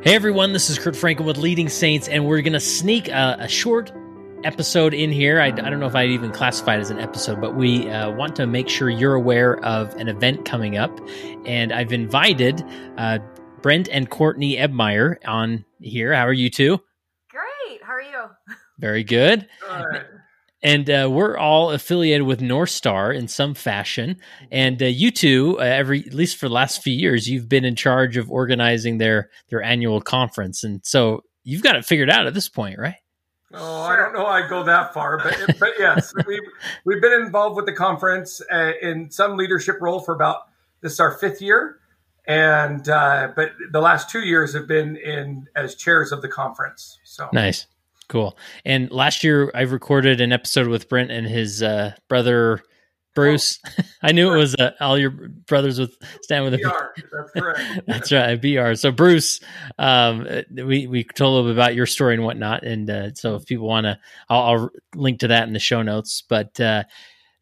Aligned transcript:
Hey 0.00 0.14
everyone, 0.14 0.52
this 0.52 0.70
is 0.70 0.78
Kurt 0.78 0.94
Francom 0.94 1.24
with 1.24 1.38
Leading 1.38 1.68
Saints, 1.68 2.06
and 2.06 2.24
we're 2.24 2.40
going 2.40 2.52
to 2.52 2.60
sneak 2.60 3.08
a, 3.08 3.36
a, 3.40 3.48
short 3.48 3.90
episode 4.44 4.94
in 4.94 5.10
here. 5.10 5.40
I, 5.40 5.46
I, 5.46 5.50
don't 5.50 5.80
know 5.80 5.88
if 5.88 5.96
I'd 5.96 6.10
even 6.10 6.30
classify 6.30 6.76
it 6.76 6.78
as 6.78 6.90
an 6.90 7.00
episode, 7.00 7.40
but 7.40 7.56
we 7.56 7.90
uh, 7.90 8.12
want 8.12 8.36
to 8.36 8.46
make 8.46 8.68
sure 8.68 8.88
you're 8.88 9.16
aware 9.16 9.58
of 9.64 9.92
an 9.96 10.06
event 10.06 10.44
coming 10.44 10.76
up. 10.76 10.96
And 11.44 11.72
I've 11.72 11.92
invited 11.92 12.64
uh, 12.96 13.18
Brent 13.60 13.88
and 13.88 14.08
Courtney 14.08 14.56
Ebmeyer 14.56 15.16
on 15.26 15.64
here. 15.80 16.14
How 16.14 16.28
are 16.28 16.32
you 16.32 16.48
two? 16.48 16.80
Great. 17.28 17.82
How 17.82 17.94
are 17.94 18.00
you? 18.00 18.26
Very 18.78 19.02
good. 19.02 19.48
good 19.68 20.06
and 20.62 20.90
uh, 20.90 21.08
we're 21.10 21.36
all 21.36 21.70
affiliated 21.70 22.26
with 22.26 22.40
North 22.40 22.70
Star 22.70 23.12
in 23.12 23.28
some 23.28 23.54
fashion. 23.54 24.16
And 24.50 24.82
uh, 24.82 24.86
you 24.86 25.10
two, 25.10 25.56
uh, 25.58 25.62
every 25.62 26.00
at 26.00 26.14
least 26.14 26.36
for 26.36 26.48
the 26.48 26.54
last 26.54 26.82
few 26.82 26.92
years, 26.92 27.28
you've 27.28 27.48
been 27.48 27.64
in 27.64 27.76
charge 27.76 28.16
of 28.16 28.30
organizing 28.30 28.98
their 28.98 29.30
their 29.50 29.62
annual 29.62 30.00
conference, 30.00 30.64
and 30.64 30.84
so 30.84 31.22
you've 31.44 31.62
got 31.62 31.76
it 31.76 31.84
figured 31.84 32.10
out 32.10 32.26
at 32.26 32.34
this 32.34 32.48
point, 32.48 32.78
right? 32.78 32.96
Oh, 33.54 33.82
I 33.82 33.96
don't 33.96 34.12
know. 34.12 34.26
I 34.26 34.46
go 34.46 34.64
that 34.64 34.92
far, 34.92 35.18
but 35.18 35.58
but 35.58 35.70
yes, 35.78 36.12
we've 36.26 36.40
we've 36.84 37.00
been 37.00 37.22
involved 37.22 37.56
with 37.56 37.66
the 37.66 37.72
conference 37.72 38.42
uh, 38.52 38.72
in 38.82 39.10
some 39.10 39.36
leadership 39.36 39.76
role 39.80 40.00
for 40.00 40.14
about 40.14 40.42
this 40.82 40.92
is 40.92 41.00
our 41.00 41.12
fifth 41.12 41.40
year, 41.40 41.78
and 42.26 42.88
uh, 42.88 43.28
but 43.34 43.52
the 43.70 43.80
last 43.80 44.10
two 44.10 44.20
years 44.20 44.52
have 44.54 44.66
been 44.66 44.96
in 44.96 45.46
as 45.56 45.74
chairs 45.74 46.12
of 46.12 46.20
the 46.20 46.28
conference. 46.28 46.98
So 47.04 47.28
nice. 47.32 47.66
Cool. 48.08 48.36
And 48.64 48.90
last 48.90 49.22
year 49.22 49.50
I 49.54 49.62
recorded 49.62 50.20
an 50.20 50.32
episode 50.32 50.68
with 50.68 50.88
Brent 50.88 51.10
and 51.10 51.26
his 51.26 51.62
uh, 51.62 51.92
brother 52.08 52.62
Bruce. 53.14 53.58
Oh, 53.66 53.82
I 54.02 54.12
knew 54.12 54.32
it 54.32 54.36
was 54.36 54.54
uh, 54.54 54.70
all 54.80 54.96
your 54.96 55.10
brothers 55.10 55.78
with 55.78 55.96
stand 56.22 56.44
with 56.44 56.60
BR. 56.60 56.68
A 56.68 56.90
That's 57.12 57.32
correct. 57.32 57.60
That's 57.86 58.12
right, 58.12 58.40
BR. 58.40 58.74
So 58.74 58.92
Bruce, 58.92 59.40
um, 59.78 60.26
we 60.52 60.86
we 60.86 61.04
told 61.04 61.32
a 61.32 61.34
little 61.34 61.50
bit 61.50 61.56
about 61.56 61.74
your 61.74 61.86
story 61.86 62.14
and 62.14 62.22
whatnot, 62.22 62.62
and 62.62 62.88
uh, 62.88 63.14
so 63.14 63.34
if 63.34 63.44
people 63.44 63.66
want 63.66 63.84
to, 63.84 63.98
I'll, 64.28 64.42
I'll, 64.42 64.70
link 64.94 65.20
to 65.20 65.28
that 65.28 65.48
in 65.48 65.52
the 65.52 65.58
show 65.58 65.82
notes. 65.82 66.22
But 66.28 66.60
uh, 66.60 66.84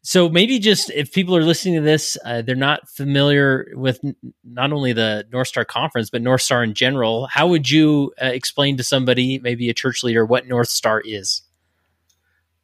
so 0.07 0.29
maybe 0.29 0.57
just 0.57 0.89
if 0.91 1.11
people 1.11 1.35
are 1.35 1.43
listening 1.43 1.75
to 1.75 1.81
this, 1.81 2.17
uh, 2.23 2.41
they're 2.41 2.55
not 2.55 2.87
familiar 2.87 3.67
with 3.73 3.99
n- 4.05 4.15
not 4.41 4.71
only 4.71 4.93
the 4.93 5.27
North 5.33 5.49
Star 5.49 5.65
Conference 5.65 6.09
but 6.09 6.21
North 6.21 6.43
Star 6.43 6.63
in 6.63 6.73
general. 6.73 7.27
How 7.27 7.45
would 7.47 7.69
you 7.69 8.13
uh, 8.21 8.27
explain 8.27 8.77
to 8.77 8.83
somebody, 8.83 9.37
maybe 9.37 9.69
a 9.69 9.73
church 9.73 10.05
leader, 10.05 10.25
what 10.25 10.47
North 10.47 10.69
Star 10.69 11.01
is? 11.03 11.41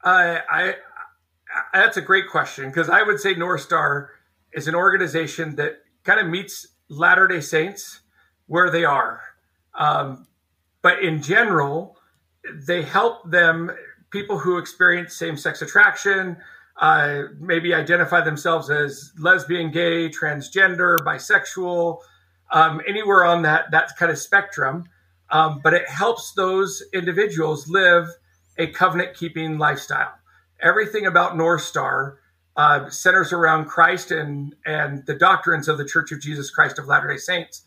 Uh, 0.02 0.38
I 0.50 0.76
that's 1.74 1.98
a 1.98 2.02
great 2.02 2.30
question 2.30 2.70
because 2.70 2.90
I 2.90 3.04
would 3.04 3.20
say 3.20 3.34
North 3.34 3.60
Star 3.60 4.12
is 4.54 4.70
an 4.70 4.76
organization 4.76 5.58
that 5.58 5.80
kind 6.06 6.22
of 6.22 6.28
meets 6.28 6.66
Latter 6.88 7.28
Day 7.28 7.42
Saints 7.42 8.00
where 8.48 8.72
they 8.72 8.86
are, 8.86 9.20
um, 9.78 10.28
but 10.82 11.04
in 11.04 11.22
general, 11.22 11.98
they 12.66 12.84
help 12.84 13.30
them 13.30 13.70
people 14.12 14.40
who 14.40 14.60
experience 14.60 15.14
same 15.14 15.36
sex 15.36 15.62
attraction 15.62 16.38
uh, 16.80 17.24
maybe 17.40 17.74
identify 17.74 18.22
themselves 18.22 18.70
as 18.70 19.12
lesbian, 19.18 19.72
gay, 19.72 20.10
transgender, 20.10 20.98
bisexual, 21.00 22.00
um, 22.52 22.82
anywhere 22.88 23.26
on 23.26 23.44
that 23.44 23.72
that 23.72 23.96
kind 23.98 24.12
of 24.12 24.18
spectrum. 24.18 24.86
Um, 25.30 25.62
but 25.64 25.74
it 25.74 25.88
helps 25.90 26.34
those 26.34 26.84
individuals 26.94 27.68
live 27.68 28.08
a 28.58 28.68
covenant 28.68 29.16
keeping 29.16 29.58
lifestyle. 29.58 30.14
Everything 30.62 31.06
about 31.06 31.36
North 31.36 31.64
Star 31.64 32.20
uh, 32.56 32.90
centers 32.90 33.34
around 33.34 33.66
Christ 33.66 34.12
and 34.12 34.56
and 34.66 35.06
the 35.06 35.16
doctrines 35.16 35.68
of 35.68 35.78
the 35.78 35.86
Church 35.86 36.12
of 36.12 36.22
Jesus 36.22 36.50
Christ 36.52 36.80
of 36.80 36.88
Latter 36.88 37.08
Day 37.08 37.18
Saints. 37.18 37.64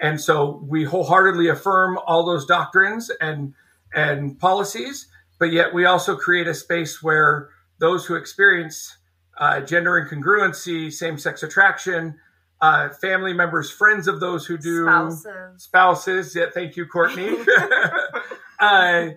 And 0.00 0.20
so 0.20 0.62
we 0.64 0.84
wholeheartedly 0.84 1.48
affirm 1.48 1.98
all 2.06 2.24
those 2.24 2.46
doctrines 2.46 3.10
and 3.20 3.54
and 3.94 4.38
policies, 4.38 5.06
but 5.38 5.50
yet 5.52 5.72
we 5.72 5.86
also 5.86 6.16
create 6.16 6.46
a 6.46 6.54
space 6.54 7.02
where 7.02 7.50
those 7.78 8.06
who 8.06 8.14
experience 8.14 8.96
uh, 9.38 9.60
gender 9.60 9.92
incongruency, 9.92 10.92
same 10.92 11.18
sex 11.18 11.42
attraction, 11.42 12.18
uh, 12.60 12.88
family 12.90 13.32
members, 13.32 13.70
friends 13.70 14.08
of 14.08 14.20
those 14.20 14.46
who 14.46 14.58
do, 14.58 14.84
spouses. 14.84 15.62
spouses 15.62 16.36
yeah, 16.36 16.46
thank 16.52 16.76
you, 16.76 16.86
Courtney. 16.86 17.36
uh, 18.60 19.08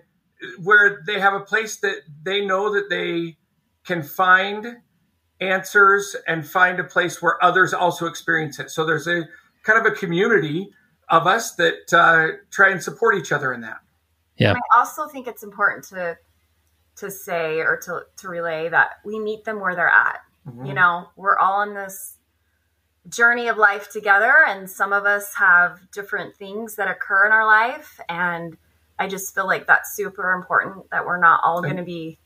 where 0.62 1.02
they 1.06 1.20
have 1.20 1.34
a 1.34 1.40
place 1.40 1.76
that 1.80 1.96
they 2.22 2.44
know 2.44 2.72
that 2.72 2.88
they 2.88 3.36
can 3.84 4.02
find 4.02 4.76
answers 5.40 6.14
and 6.26 6.46
find 6.46 6.78
a 6.78 6.84
place 6.84 7.20
where 7.20 7.42
others 7.42 7.74
also 7.74 8.06
experience 8.06 8.58
it. 8.58 8.70
So 8.70 8.84
there's 8.84 9.08
a 9.08 9.24
kind 9.64 9.78
of 9.78 9.92
a 9.92 9.94
community 9.94 10.70
of 11.08 11.26
us 11.26 11.54
that 11.56 11.92
uh, 11.92 12.38
try 12.50 12.70
and 12.70 12.82
support 12.82 13.16
each 13.16 13.32
other 13.32 13.52
in 13.52 13.60
that. 13.62 13.78
Yeah. 14.36 14.54
I 14.54 14.78
also 14.78 15.08
think 15.08 15.26
it's 15.26 15.42
important 15.42 15.84
to 15.86 16.16
to 16.96 17.10
say 17.10 17.58
or 17.60 17.78
to, 17.84 18.02
to 18.18 18.28
relay 18.28 18.68
that 18.68 18.90
we 19.04 19.18
meet 19.18 19.44
them 19.44 19.60
where 19.60 19.74
they're 19.74 19.88
at. 19.88 20.20
Mm-hmm. 20.46 20.66
You 20.66 20.74
know, 20.74 21.08
we're 21.16 21.38
all 21.38 21.60
on 21.60 21.74
this 21.74 22.18
journey 23.08 23.48
of 23.48 23.56
life 23.56 23.90
together, 23.90 24.32
and 24.46 24.68
some 24.68 24.92
of 24.92 25.06
us 25.06 25.34
have 25.36 25.78
different 25.90 26.36
things 26.36 26.76
that 26.76 26.88
occur 26.88 27.26
in 27.26 27.32
our 27.32 27.46
life. 27.46 28.00
And 28.08 28.56
I 28.98 29.08
just 29.08 29.34
feel 29.34 29.46
like 29.46 29.66
that's 29.66 29.96
super 29.96 30.32
important 30.32 30.90
that 30.90 31.06
we're 31.06 31.20
not 31.20 31.40
all 31.44 31.62
going 31.62 31.76
to 31.76 31.82
be, 31.82 32.18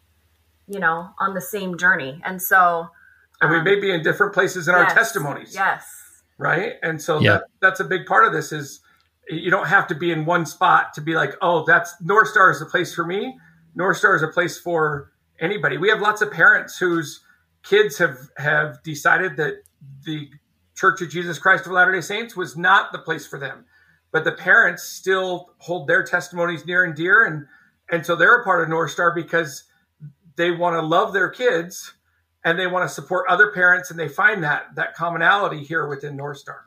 you 0.66 0.81
know, 0.81 1.10
on 1.19 1.34
the 1.34 1.41
same 1.41 1.78
journey. 1.78 2.21
And 2.25 2.41
so, 2.43 2.88
and 3.41 3.50
we 3.50 3.59
um, 3.59 3.65
may 3.65 3.78
be 3.78 3.91
in 3.91 4.03
different 4.03 4.34
places 4.34 4.69
in 4.69 4.75
yes, 4.75 4.91
our 4.91 4.94
testimonies. 4.94 5.54
Yes. 5.54 5.84
Right. 6.38 6.75
And 6.83 7.00
so 7.00 7.19
yeah. 7.21 7.33
that, 7.33 7.44
that's 7.60 7.81
a 7.81 7.84
big 7.84 8.06
part 8.06 8.27
of 8.27 8.33
this 8.33 8.53
is 8.53 8.81
you 9.28 9.50
don't 9.50 9.66
have 9.66 9.87
to 9.88 9.94
be 9.94 10.10
in 10.10 10.25
one 10.25 10.47
spot 10.47 10.94
to 10.94 11.00
be 11.00 11.15
like, 11.15 11.34
oh, 11.41 11.65
that's 11.65 11.94
North 12.00 12.28
Star 12.28 12.50
is 12.50 12.60
the 12.60 12.66
place 12.66 12.94
for 12.94 13.04
me. 13.04 13.38
North 13.77 13.99
Star 13.99 14.17
is 14.17 14.23
a 14.23 14.29
place 14.29 14.59
for 14.59 15.13
anybody. 15.39 15.77
We 15.77 15.91
have 15.91 16.01
lots 16.01 16.23
of 16.23 16.33
parents 16.33 16.79
whose 16.79 17.21
kids 17.63 17.99
have 17.99 18.17
have 18.39 18.83
decided 18.83 19.37
that 19.37 19.63
the 20.05 20.31
Church 20.75 21.01
of 21.03 21.11
Jesus 21.11 21.39
Christ 21.39 21.67
of 21.67 21.73
Latter 21.73 21.93
Day 21.93 22.01
Saints 22.01 22.35
was 22.35 22.57
not 22.57 22.91
the 22.91 22.99
place 22.99 23.27
for 23.27 23.39
them, 23.39 23.67
but 24.13 24.25
the 24.25 24.33
parents 24.33 24.83
still 24.83 25.51
hold 25.59 25.87
their 25.87 26.03
testimonies 26.03 26.67
near 26.67 26.85
and 26.85 26.95
dear, 26.95 27.27
and 27.27 27.47
and 27.91 28.05
so 28.05 28.17
they're 28.17 28.41
a 28.41 28.45
part 28.45 28.63
of 28.63 28.69
North 28.69 28.91
Star 28.91 29.15
because 29.15 29.65
they 30.37 30.51
want 30.51 30.75
to 30.75 30.83
love 30.83 31.13
their 31.13 31.29
kids 31.29 31.95
and 32.45 32.59
they 32.59 32.67
want 32.67 32.89
to 32.89 32.95
support 32.95 33.27
other 33.29 33.53
parents, 33.53 33.91
and 33.91 33.99
they 33.99 34.09
find 34.09 34.43
that 34.43 34.75
that 34.75 34.95
commonality 34.95 35.63
here 35.63 35.87
within 35.87 36.17
North 36.17 36.39
Star. 36.39 36.66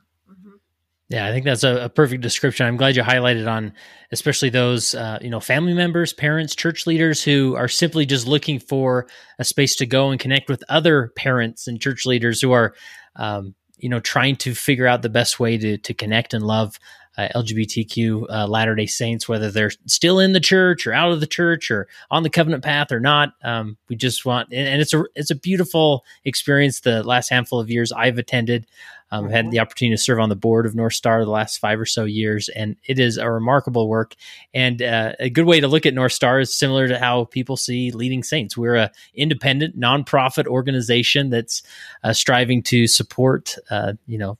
Yeah, 1.09 1.27
I 1.27 1.31
think 1.31 1.43
that's 1.43 1.63
a, 1.63 1.85
a, 1.85 1.89
perfect 1.89 2.21
description. 2.21 2.67
I'm 2.67 2.77
glad 2.77 2.95
you 2.95 3.01
highlighted 3.01 3.51
on, 3.51 3.73
especially 4.11 4.49
those 4.49 4.93
uh, 4.93 5.17
you 5.21 5.31
know 5.31 5.39
family 5.39 5.73
members, 5.73 6.13
parents, 6.13 6.53
church 6.53 6.85
leaders 6.85 7.23
who 7.23 7.55
are 7.55 7.67
simply 7.67 8.05
just 8.05 8.27
looking 8.27 8.59
for 8.59 9.07
a 9.39 9.43
space 9.43 9.75
to 9.77 9.87
go 9.87 10.11
and 10.11 10.19
connect 10.19 10.49
with 10.49 10.63
other 10.69 11.11
parents 11.15 11.67
and 11.67 11.81
church 11.81 12.05
leaders 12.05 12.39
who 12.41 12.51
are, 12.51 12.75
um, 13.15 13.55
you 13.79 13.89
know, 13.89 13.99
trying 13.99 14.35
to 14.35 14.53
figure 14.53 14.85
out 14.85 15.01
the 15.01 15.09
best 15.09 15.39
way 15.39 15.57
to 15.57 15.79
to 15.79 15.95
connect 15.95 16.35
and 16.35 16.45
love 16.45 16.77
uh, 17.17 17.27
LGBTQ 17.35 18.25
uh, 18.29 18.47
Latter 18.47 18.75
Day 18.75 18.85
Saints, 18.85 19.27
whether 19.27 19.51
they're 19.51 19.71
still 19.87 20.19
in 20.19 20.33
the 20.33 20.39
church 20.39 20.87
or 20.87 20.93
out 20.93 21.11
of 21.11 21.19
the 21.19 21.27
church 21.27 21.69
or 21.69 21.87
on 22.09 22.23
the 22.23 22.29
covenant 22.29 22.63
path 22.63 22.91
or 22.91 22.99
not. 22.99 23.33
Um, 23.43 23.77
we 23.89 23.95
just 23.95 24.25
want, 24.25 24.49
and, 24.53 24.67
and, 24.67 24.81
it's 24.81 24.93
a 24.93 25.03
it's 25.15 25.31
a 25.31 25.35
beautiful 25.35 26.05
experience. 26.23 26.79
The 26.81 27.03
last 27.03 27.29
handful 27.29 27.59
of 27.59 27.69
years 27.69 27.91
I've 27.91 28.17
attended, 28.17 28.67
um, 29.11 29.25
I've 29.25 29.31
had 29.31 29.45
mm-hmm. 29.45 29.51
the 29.51 29.59
opportunity 29.59 29.95
to 29.95 30.01
serve 30.01 30.19
on 30.19 30.29
the 30.29 30.35
board 30.35 30.65
of 30.65 30.75
North 30.75 30.93
Star 30.93 31.23
the 31.23 31.31
last 31.31 31.57
five 31.57 31.79
or 31.79 31.85
so 31.85 32.05
years, 32.05 32.49
and 32.49 32.75
it 32.85 32.99
is 32.99 33.17
a 33.17 33.29
remarkable 33.29 33.87
work. 33.87 34.15
And 34.53 34.81
uh, 34.81 35.13
a 35.19 35.29
good 35.29 35.45
way 35.45 35.59
to 35.59 35.67
look 35.67 35.85
at 35.85 35.93
North 35.93 36.13
Star 36.13 36.39
is 36.39 36.55
similar 36.55 36.87
to 36.87 36.99
how 36.99 37.25
people 37.25 37.57
see 37.57 37.91
Leading 37.91 38.23
Saints. 38.23 38.55
We're 38.57 38.75
a 38.75 38.91
independent, 39.15 39.79
nonprofit 39.79 40.45
organization 40.45 41.29
that's 41.29 41.63
uh, 42.03 42.13
striving 42.13 42.61
to 42.63 42.87
support, 42.87 43.55
uh, 43.71 43.93
you 44.05 44.17
know, 44.17 44.37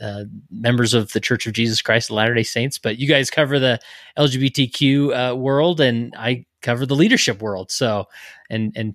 uh, 0.00 0.24
members 0.50 0.94
of 0.94 1.12
the 1.12 1.20
Church 1.20 1.46
of 1.46 1.52
Jesus 1.52 1.80
Christ 1.80 2.10
of 2.10 2.16
Latter 2.16 2.34
Day 2.34 2.42
Saints. 2.42 2.78
But 2.78 2.98
you 2.98 3.06
guys 3.06 3.30
cover 3.30 3.58
the 3.58 3.80
LGBTQ 4.18 5.32
uh, 5.32 5.36
world, 5.36 5.80
and 5.80 6.14
I 6.16 6.44
cover 6.60 6.86
the 6.86 6.96
leadership 6.96 7.40
world. 7.40 7.70
So, 7.70 8.06
and 8.50 8.72
and 8.76 8.94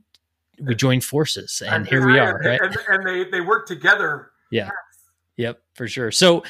we 0.59 0.75
join 0.75 1.01
forces, 1.01 1.61
and, 1.65 1.75
and 1.75 1.87
here 1.87 2.05
we 2.05 2.19
are, 2.19 2.39
right? 2.39 2.59
And, 2.61 2.75
and, 2.89 3.07
they 3.07 3.29
they 3.29 3.41
work 3.41 3.67
together. 3.67 4.31
Yeah. 4.51 4.69
Yep, 5.37 5.61
for 5.75 5.87
sure. 5.87 6.11
So 6.11 6.43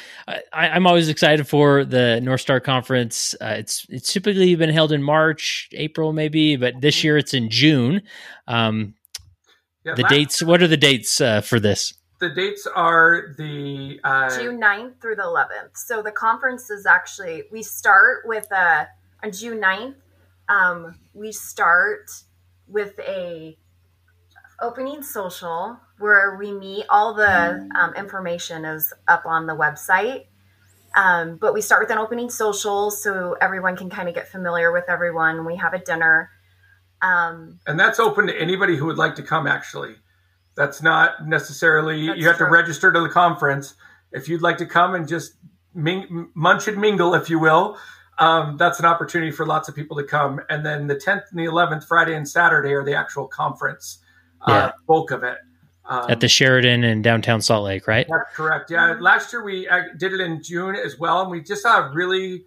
I, 0.53 0.69
am 0.69 0.87
always 0.87 1.09
excited 1.09 1.45
for 1.45 1.83
the 1.83 2.21
North 2.21 2.39
Star 2.39 2.61
Conference. 2.61 3.35
Uh, 3.41 3.55
it's 3.57 3.85
it's 3.89 4.13
typically 4.13 4.55
been 4.55 4.69
held 4.69 4.93
in 4.93 5.03
March, 5.03 5.67
April, 5.73 6.13
maybe, 6.13 6.55
but 6.55 6.79
this 6.79 7.03
year 7.03 7.17
it's 7.17 7.33
in 7.33 7.49
June. 7.49 8.01
Um, 8.47 8.95
yeah, 9.83 9.95
the 9.95 10.03
dates. 10.03 10.41
What 10.41 10.61
are 10.61 10.67
the 10.67 10.77
dates 10.77 11.19
uh, 11.19 11.41
for 11.41 11.59
this? 11.59 11.93
The 12.19 12.29
dates 12.29 12.65
are 12.75 13.35
the 13.37 13.99
uh, 14.05 14.35
June 14.39 14.59
9th 14.59 15.01
through 15.01 15.17
the 15.17 15.23
11th. 15.23 15.75
So 15.75 16.01
the 16.01 16.11
conference 16.11 16.69
is 16.69 16.85
actually 16.85 17.43
we 17.51 17.63
start 17.63 18.23
with 18.25 18.47
a 18.53 18.55
uh, 18.55 18.85
on 19.21 19.33
June 19.33 19.59
9th. 19.59 19.95
Um, 20.47 20.95
we 21.13 21.33
start 21.33 22.09
with 22.67 22.97
a 22.99 23.57
opening 24.61 25.01
social 25.03 25.77
where 25.99 26.35
we 26.37 26.51
meet. 26.51 26.85
All 26.89 27.13
the 27.13 27.69
um, 27.75 27.93
information 27.95 28.65
is 28.65 28.93
up 29.07 29.25
on 29.25 29.47
the 29.47 29.55
website. 29.55 30.25
Um, 30.95 31.37
but 31.37 31.53
we 31.53 31.61
start 31.61 31.81
with 31.81 31.91
an 31.91 31.97
opening 31.97 32.29
social 32.29 32.89
so 32.89 33.35
everyone 33.39 33.75
can 33.75 33.89
kind 33.89 34.09
of 34.09 34.15
get 34.15 34.27
familiar 34.27 34.71
with 34.71 34.85
everyone. 34.87 35.45
We 35.45 35.57
have 35.57 35.73
a 35.73 35.79
dinner. 35.79 36.31
Um, 37.01 37.59
and 37.67 37.79
that's 37.79 37.99
open 37.99 38.27
to 38.27 38.41
anybody 38.41 38.75
who 38.75 38.85
would 38.87 38.97
like 38.97 39.15
to 39.15 39.23
come, 39.23 39.45
actually. 39.45 39.95
That's 40.55 40.81
not 40.81 41.27
necessarily, 41.27 42.07
that's 42.07 42.19
you 42.19 42.27
have 42.27 42.37
true. 42.37 42.47
to 42.47 42.51
register 42.51 42.91
to 42.91 42.99
the 42.99 43.09
conference. 43.09 43.75
If 44.11 44.27
you'd 44.27 44.41
like 44.41 44.57
to 44.57 44.65
come 44.65 44.95
and 44.95 45.07
just 45.07 45.33
ming- 45.75 46.29
munch 46.33 46.67
and 46.67 46.77
mingle, 46.77 47.13
if 47.13 47.29
you 47.29 47.37
will, 47.37 47.77
um, 48.17 48.57
that's 48.57 48.79
an 48.79 48.85
opportunity 48.85 49.31
for 49.31 49.45
lots 49.45 49.69
of 49.69 49.75
people 49.75 49.97
to 49.97 50.03
come. 50.03 50.41
And 50.49 50.65
then 50.65 50.87
the 50.87 50.95
10th 50.95 51.29
and 51.29 51.39
the 51.39 51.45
11th, 51.45 51.83
Friday 51.83 52.15
and 52.15 52.27
Saturday, 52.27 52.73
are 52.73 52.83
the 52.83 52.95
actual 52.95 53.27
conference 53.27 53.99
uh, 54.41 54.51
yeah. 54.51 54.71
bulk 54.87 55.11
of 55.11 55.23
it. 55.23 55.37
Um, 55.85 56.09
At 56.09 56.19
the 56.19 56.27
Sheraton 56.27 56.83
in 56.83 57.01
downtown 57.01 57.41
Salt 57.41 57.63
Lake, 57.63 57.87
right? 57.87 58.05
That's 58.09 58.35
correct. 58.35 58.69
Yeah. 58.69 58.97
Last 58.99 59.31
year 59.31 59.43
we 59.43 59.67
uh, 59.67 59.83
did 59.97 60.13
it 60.13 60.19
in 60.19 60.43
June 60.43 60.75
as 60.75 60.99
well. 60.99 61.21
And 61.21 61.31
we 61.31 61.41
just 61.41 61.63
saw 61.63 61.87
a 61.87 61.93
really 61.93 62.43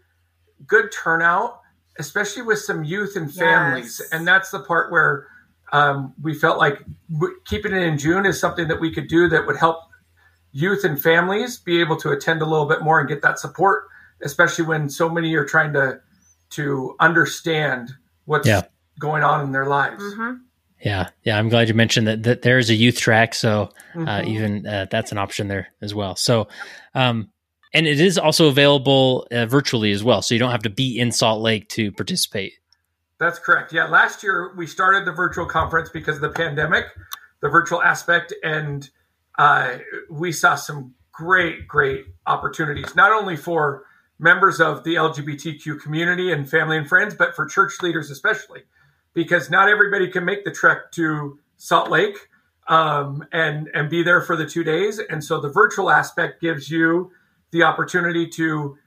good 0.66 0.92
turnout, 0.92 1.60
especially 1.98 2.42
with 2.42 2.58
some 2.58 2.84
youth 2.84 3.16
and 3.16 3.32
families. 3.32 4.00
Yes. 4.00 4.10
And 4.12 4.28
that's 4.28 4.50
the 4.50 4.60
part 4.60 4.92
where 4.92 5.26
um, 5.72 6.12
we 6.20 6.34
felt 6.34 6.58
like 6.58 6.82
keeping 7.46 7.72
it 7.72 7.82
in 7.82 7.96
June 7.96 8.26
is 8.26 8.38
something 8.38 8.68
that 8.68 8.80
we 8.80 8.92
could 8.92 9.08
do 9.08 9.28
that 9.30 9.46
would 9.46 9.56
help 9.56 9.78
youth 10.52 10.84
and 10.84 11.00
families 11.00 11.56
be 11.56 11.80
able 11.80 11.96
to 11.96 12.10
attend 12.10 12.42
a 12.42 12.46
little 12.46 12.66
bit 12.66 12.82
more 12.82 13.00
and 13.00 13.08
get 13.08 13.22
that 13.22 13.38
support 13.38 13.84
especially 14.22 14.64
when 14.64 14.88
so 14.88 15.08
many 15.08 15.34
are 15.34 15.44
trying 15.44 15.72
to 15.72 16.00
to 16.50 16.96
understand 16.98 17.92
what's 18.24 18.46
yeah. 18.46 18.62
going 18.98 19.22
on 19.22 19.44
in 19.44 19.52
their 19.52 19.66
lives. 19.66 20.02
Mm-hmm. 20.02 20.42
Yeah, 20.82 21.10
yeah, 21.24 21.38
I'm 21.38 21.50
glad 21.50 21.68
you 21.68 21.74
mentioned 21.74 22.06
that. 22.06 22.22
That 22.22 22.42
there 22.42 22.58
is 22.58 22.70
a 22.70 22.74
youth 22.74 22.98
track, 22.98 23.34
so 23.34 23.70
uh, 23.94 23.98
mm-hmm. 23.98 24.28
even 24.28 24.66
uh, 24.66 24.86
that's 24.90 25.12
an 25.12 25.18
option 25.18 25.48
there 25.48 25.68
as 25.82 25.94
well. 25.94 26.16
So, 26.16 26.48
um, 26.94 27.28
and 27.74 27.86
it 27.86 28.00
is 28.00 28.16
also 28.16 28.48
available 28.48 29.26
uh, 29.30 29.44
virtually 29.44 29.92
as 29.92 30.02
well, 30.02 30.22
so 30.22 30.34
you 30.34 30.38
don't 30.38 30.50
have 30.50 30.62
to 30.62 30.70
be 30.70 30.98
in 30.98 31.12
Salt 31.12 31.42
Lake 31.42 31.68
to 31.70 31.92
participate. 31.92 32.54
That's 33.18 33.38
correct. 33.38 33.72
Yeah, 33.74 33.84
last 33.84 34.22
year 34.22 34.54
we 34.56 34.66
started 34.66 35.04
the 35.06 35.12
virtual 35.12 35.44
conference 35.44 35.90
because 35.90 36.16
of 36.16 36.22
the 36.22 36.30
pandemic, 36.30 36.86
the 37.42 37.50
virtual 37.50 37.82
aspect, 37.82 38.32
and 38.42 38.88
uh, 39.38 39.76
we 40.08 40.32
saw 40.32 40.54
some 40.54 40.94
great, 41.12 41.68
great 41.68 42.06
opportunities, 42.26 42.96
not 42.96 43.12
only 43.12 43.36
for 43.36 43.84
members 44.18 44.60
of 44.60 44.84
the 44.84 44.94
LGBTQ 44.94 45.80
community 45.80 46.32
and 46.32 46.48
family 46.48 46.78
and 46.78 46.88
friends, 46.88 47.14
but 47.14 47.34
for 47.36 47.44
church 47.44 47.82
leaders 47.82 48.10
especially, 48.10 48.62
because 49.14 49.50
not 49.50 49.68
everybody 49.68 50.08
can 50.08 50.24
make 50.24 50.44
the 50.44 50.50
trek 50.50 50.92
to 50.92 51.38
Salt 51.56 51.90
Lake 51.90 52.16
um, 52.68 53.26
and 53.32 53.68
and 53.74 53.90
be 53.90 54.02
there 54.02 54.20
for 54.20 54.36
the 54.36 54.46
two 54.46 54.64
days. 54.64 54.98
And 54.98 55.22
so 55.22 55.40
the 55.40 55.50
virtual 55.50 55.90
aspect 55.90 56.40
gives 56.40 56.70
you 56.70 57.10
the 57.50 57.64
opportunity 57.64 58.28
to 58.28 58.78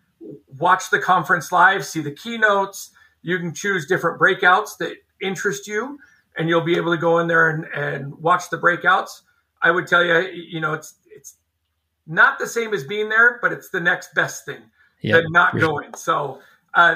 watch 0.58 0.90
the 0.90 1.00
conference 1.00 1.52
live, 1.52 1.86
see 1.86 2.02
the 2.02 2.12
keynotes. 2.12 2.92
You 3.22 3.40
can 3.40 3.54
choose 3.54 3.86
different 3.86 4.20
breakouts 4.20 4.78
that 4.80 4.96
interest 5.22 5.68
you, 5.68 6.00
and 6.38 6.50
you'll 6.50 6.62
be 6.62 6.78
able 6.78 6.94
to 6.94 7.00
go 7.00 7.20
in 7.20 7.28
there 7.28 7.50
and, 7.50 7.66
and 7.66 8.16
watch 8.16 8.50
the 8.50 8.58
breakouts. 8.58 9.22
I 9.62 9.72
would 9.72 9.88
tell 9.88 10.04
you, 10.04 10.30
you 10.32 10.60
know, 10.60 10.74
it's 10.74 10.96
it's 11.08 11.36
not 12.08 12.40
the 12.40 12.48
same 12.48 12.74
as 12.74 12.84
being 12.84 13.10
there, 13.10 13.40
but 13.42 13.52
it's 13.52 13.70
the 13.70 13.80
next 13.80 14.14
best 14.14 14.46
thing 14.46 14.62
yep. 15.02 15.24
than 15.24 15.32
not 15.32 15.58
going. 15.60 15.94
So 15.94 16.40
uh, 16.74 16.96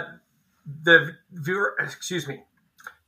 the 0.84 1.16
viewer, 1.32 1.76
excuse 1.80 2.28
me, 2.28 2.44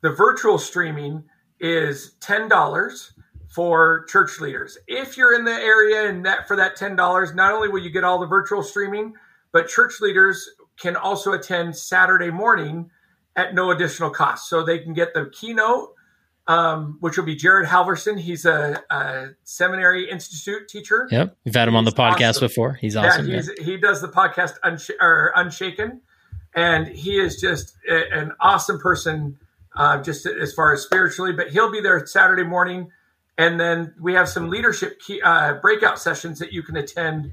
the 0.01 0.11
virtual 0.11 0.57
streaming 0.57 1.23
is 1.59 2.13
ten 2.19 2.47
dollars 2.47 3.13
for 3.49 4.05
church 4.05 4.39
leaders. 4.39 4.77
If 4.87 5.17
you're 5.17 5.33
in 5.33 5.43
the 5.43 5.51
area 5.53 6.09
and 6.09 6.25
that 6.25 6.47
for 6.47 6.55
that 6.55 6.75
ten 6.75 6.95
dollars, 6.95 7.33
not 7.33 7.51
only 7.51 7.69
will 7.69 7.81
you 7.81 7.89
get 7.89 8.03
all 8.03 8.19
the 8.19 8.27
virtual 8.27 8.63
streaming, 8.63 9.13
but 9.51 9.67
church 9.67 10.01
leaders 10.01 10.49
can 10.79 10.95
also 10.95 11.33
attend 11.33 11.75
Saturday 11.75 12.31
morning 12.31 12.89
at 13.35 13.53
no 13.53 13.71
additional 13.71 14.09
cost. 14.09 14.49
So 14.49 14.63
they 14.63 14.79
can 14.79 14.93
get 14.93 15.13
the 15.13 15.29
keynote, 15.31 15.93
um, 16.47 16.97
which 16.99 17.17
will 17.17 17.25
be 17.25 17.35
Jared 17.35 17.67
Halverson. 17.67 18.19
He's 18.19 18.45
a, 18.45 18.81
a, 18.89 19.27
seminary 19.43 20.09
institute 20.09 20.67
teacher. 20.67 21.07
Yep, 21.11 21.37
we've 21.45 21.55
had 21.55 21.67
him 21.67 21.75
on 21.75 21.85
the 21.85 21.91
podcast 21.91 22.29
awesome. 22.29 22.47
before. 22.47 22.73
He's 22.73 22.95
awesome. 22.95 23.27
Yeah, 23.27 23.35
he's, 23.35 23.51
yeah. 23.57 23.63
he 23.65 23.77
does 23.77 24.01
the 24.01 24.09
podcast 24.09 24.59
Unsh- 24.63 24.99
or 24.99 25.31
Unshaken, 25.35 26.01
and 26.55 26.87
he 26.87 27.19
is 27.19 27.39
just 27.39 27.75
a, 27.89 28.11
an 28.11 28.31
awesome 28.39 28.79
person, 28.79 29.37
uh, 29.75 30.01
just 30.01 30.25
as 30.25 30.53
far 30.53 30.73
as 30.73 30.81
spiritually. 30.81 31.33
But 31.33 31.49
he'll 31.49 31.71
be 31.71 31.81
there 31.81 32.05
Saturday 32.05 32.43
morning, 32.43 32.91
and 33.37 33.59
then 33.59 33.93
we 33.99 34.13
have 34.13 34.29
some 34.29 34.49
leadership 34.49 34.99
key, 34.99 35.21
uh, 35.21 35.55
breakout 35.55 35.99
sessions 35.99 36.39
that 36.39 36.51
you 36.53 36.63
can 36.63 36.77
attend 36.77 37.31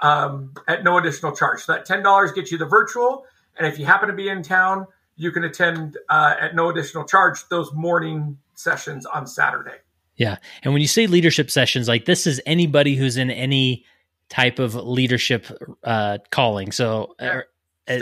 um, 0.00 0.54
at 0.66 0.84
no 0.84 0.98
additional 0.98 1.34
charge. 1.34 1.62
So 1.62 1.72
that 1.72 1.84
ten 1.84 2.02
dollars 2.02 2.32
gets 2.32 2.52
you 2.52 2.58
the 2.58 2.66
virtual, 2.66 3.24
and 3.56 3.66
if 3.66 3.78
you 3.78 3.86
happen 3.86 4.08
to 4.08 4.14
be 4.14 4.28
in 4.28 4.42
town, 4.42 4.86
you 5.16 5.32
can 5.32 5.44
attend 5.44 5.98
uh, 6.08 6.34
at 6.40 6.54
no 6.54 6.70
additional 6.70 7.04
charge 7.04 7.46
those 7.48 7.72
morning 7.72 8.38
sessions 8.54 9.04
on 9.06 9.26
Saturday. 9.26 9.78
Yeah. 10.16 10.36
And 10.62 10.72
when 10.72 10.82
you 10.82 10.88
say 10.88 11.06
leadership 11.06 11.50
sessions, 11.50 11.86
like 11.88 12.04
this 12.04 12.26
is 12.26 12.40
anybody 12.44 12.96
who's 12.96 13.16
in 13.16 13.30
any 13.30 13.84
type 14.28 14.58
of 14.58 14.74
leadership 14.74 15.46
uh, 15.84 16.18
calling. 16.30 16.72
So 16.72 17.14
uh, 17.20 17.42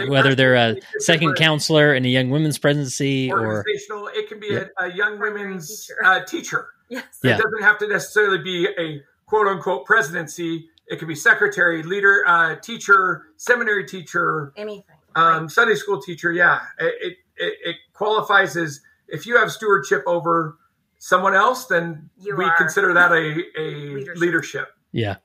whether 0.09 0.35
they're 0.35 0.55
a 0.55 0.77
second 0.99 1.35
counselor 1.37 1.94
in 1.94 2.05
a 2.05 2.09
young 2.09 2.31
women's 2.31 2.59
presidency 2.59 3.31
or 3.31 3.65
it 3.67 4.29
can 4.29 4.41
be 4.41 4.49
yeah. 4.50 4.65
a, 4.81 4.85
a, 4.85 4.94
young 4.94 5.19
women's 5.19 5.87
teacher. 5.87 6.05
Uh, 6.05 6.25
teacher. 6.25 6.69
Yes. 6.88 7.05
It 7.23 7.29
yeah. 7.29 7.37
doesn't 7.37 7.62
have 7.62 7.79
to 7.79 7.88
necessarily 7.88 8.38
be 8.38 8.69
a 8.79 9.00
quote 9.27 9.47
unquote 9.47 9.85
presidency. 9.87 10.69
It 10.88 10.99
could 10.99 11.09
be 11.09 11.15
secretary, 11.15 11.83
leader, 11.83 12.23
uh, 12.27 12.56
teacher, 12.56 13.25
seminary 13.37 13.87
teacher, 13.87 14.53
anything. 14.56 14.85
Um, 15.17 15.43
right. 15.43 15.50
Sunday 15.50 15.75
school 15.75 16.00
teacher. 16.00 16.33
Yeah. 16.33 16.61
It, 16.79 17.17
it, 17.38 17.55
it 17.65 17.77
qualifies 17.93 18.56
as 18.56 18.81
if 19.09 19.27
you 19.27 19.37
have 19.37 19.50
stewardship 19.50 20.03
over 20.06 20.59
someone 20.99 21.35
else, 21.35 21.67
then 21.67 22.09
you 22.19 22.37
we 22.37 22.50
consider 22.56 22.93
that 22.94 23.12
a, 23.12 23.43
a 23.59 23.62
leadership. 23.94 24.17
leadership. 24.17 24.69
Yeah. 24.93 25.17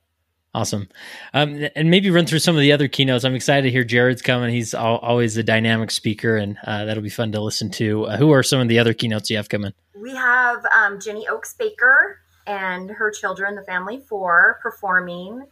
Awesome. 0.53 0.89
Um, 1.33 1.65
and 1.75 1.89
maybe 1.89 2.09
run 2.09 2.25
through 2.25 2.39
some 2.39 2.55
of 2.55 2.61
the 2.61 2.73
other 2.73 2.89
keynotes. 2.89 3.23
I'm 3.23 3.35
excited 3.35 3.61
to 3.63 3.71
hear 3.71 3.85
Jared's 3.85 4.21
coming. 4.21 4.49
He's 4.49 4.73
al- 4.73 4.97
always 4.97 5.37
a 5.37 5.43
dynamic 5.43 5.91
speaker, 5.91 6.35
and 6.35 6.57
uh, 6.65 6.83
that'll 6.83 7.03
be 7.03 7.09
fun 7.09 7.31
to 7.31 7.41
listen 7.41 7.69
to. 7.71 8.05
Uh, 8.05 8.17
who 8.17 8.31
are 8.31 8.43
some 8.43 8.59
of 8.59 8.67
the 8.67 8.77
other 8.77 8.93
keynotes 8.93 9.29
you 9.29 9.37
have 9.37 9.47
coming? 9.47 9.71
We 9.95 10.13
have 10.13 10.65
um, 10.65 10.99
Jenny 10.99 11.25
Oaks 11.29 11.53
Baker 11.53 12.19
and 12.45 12.89
her 12.89 13.11
children, 13.11 13.55
the 13.55 13.63
family 13.63 14.01
four, 14.01 14.59
performing. 14.61 15.45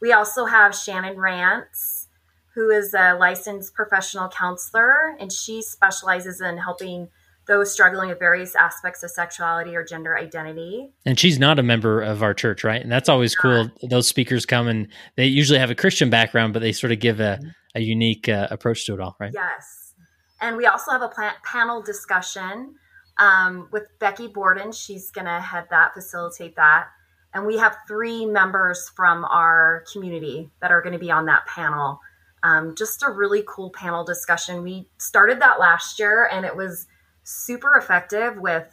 We 0.00 0.12
also 0.12 0.44
have 0.44 0.72
Shannon 0.72 1.18
Rance, 1.18 2.06
who 2.54 2.70
is 2.70 2.94
a 2.94 3.14
licensed 3.14 3.74
professional 3.74 4.28
counselor, 4.28 5.16
and 5.18 5.32
she 5.32 5.62
specializes 5.62 6.40
in 6.40 6.58
helping 6.58 7.08
those 7.46 7.72
struggling 7.72 8.08
with 8.08 8.18
various 8.18 8.54
aspects 8.54 9.02
of 9.02 9.10
sexuality 9.10 9.76
or 9.76 9.84
gender 9.84 10.16
identity. 10.16 10.90
And 11.04 11.18
she's 11.18 11.38
not 11.38 11.58
a 11.58 11.62
member 11.62 12.00
of 12.00 12.22
our 12.22 12.34
church, 12.34 12.64
right? 12.64 12.80
And 12.80 12.90
that's 12.90 13.08
always 13.08 13.34
cool. 13.34 13.70
Those 13.82 14.08
speakers 14.08 14.46
come 14.46 14.66
and 14.66 14.88
they 15.16 15.26
usually 15.26 15.58
have 15.58 15.70
a 15.70 15.74
Christian 15.74 16.10
background, 16.10 16.52
but 16.52 16.60
they 16.60 16.72
sort 16.72 16.92
of 16.92 17.00
give 17.00 17.20
a, 17.20 17.38
a 17.74 17.80
unique 17.80 18.28
uh, 18.28 18.48
approach 18.50 18.86
to 18.86 18.94
it 18.94 19.00
all, 19.00 19.16
right? 19.18 19.32
Yes. 19.34 19.94
And 20.40 20.56
we 20.56 20.66
also 20.66 20.90
have 20.90 21.02
a 21.02 21.08
plant 21.08 21.36
panel 21.44 21.82
discussion 21.82 22.74
um, 23.18 23.68
with 23.72 23.84
Becky 23.98 24.28
Borden. 24.28 24.72
She's 24.72 25.10
going 25.10 25.26
to 25.26 25.40
head 25.40 25.66
that, 25.70 25.94
facilitate 25.94 26.56
that. 26.56 26.88
And 27.34 27.46
we 27.46 27.58
have 27.58 27.76
three 27.88 28.24
members 28.26 28.90
from 28.96 29.24
our 29.24 29.84
community 29.92 30.50
that 30.60 30.70
are 30.70 30.80
going 30.80 30.92
to 30.92 30.98
be 30.98 31.10
on 31.10 31.26
that 31.26 31.46
panel. 31.46 31.98
Um, 32.42 32.74
just 32.76 33.02
a 33.02 33.10
really 33.10 33.42
cool 33.48 33.70
panel 33.70 34.04
discussion. 34.04 34.62
We 34.62 34.88
started 34.98 35.40
that 35.40 35.58
last 35.58 35.98
year 35.98 36.28
and 36.30 36.44
it 36.44 36.54
was 36.54 36.86
super 37.24 37.76
effective 37.76 38.36
with 38.36 38.66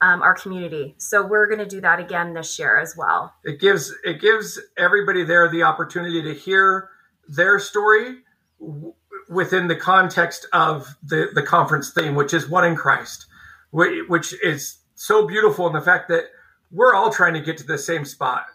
um, 0.00 0.22
our 0.22 0.34
community. 0.34 0.94
So 0.98 1.26
we're 1.26 1.46
going 1.46 1.58
to 1.58 1.66
do 1.66 1.80
that 1.80 1.98
again 1.98 2.32
this 2.32 2.58
year 2.58 2.78
as 2.78 2.96
well. 2.96 3.34
It 3.44 3.60
gives 3.60 3.92
it 4.04 4.20
gives 4.20 4.60
everybody 4.76 5.24
there 5.24 5.50
the 5.50 5.64
opportunity 5.64 6.22
to 6.22 6.34
hear 6.34 6.90
their 7.28 7.58
story 7.58 8.18
w- 8.60 8.94
within 9.28 9.66
the 9.68 9.76
context 9.76 10.46
of 10.52 10.96
the 11.02 11.28
the 11.34 11.42
conference 11.42 11.92
theme, 11.92 12.14
which 12.14 12.32
is 12.32 12.48
one 12.48 12.64
in 12.64 12.76
Christ, 12.76 13.26
which 13.70 14.34
is 14.42 14.78
so 14.94 15.26
beautiful 15.26 15.66
in 15.66 15.72
the 15.72 15.80
fact 15.80 16.08
that 16.08 16.24
we're 16.70 16.94
all 16.94 17.10
trying 17.10 17.34
to 17.34 17.40
get 17.40 17.56
to 17.58 17.66
the 17.66 17.78
same 17.78 18.04
spot. 18.04 18.46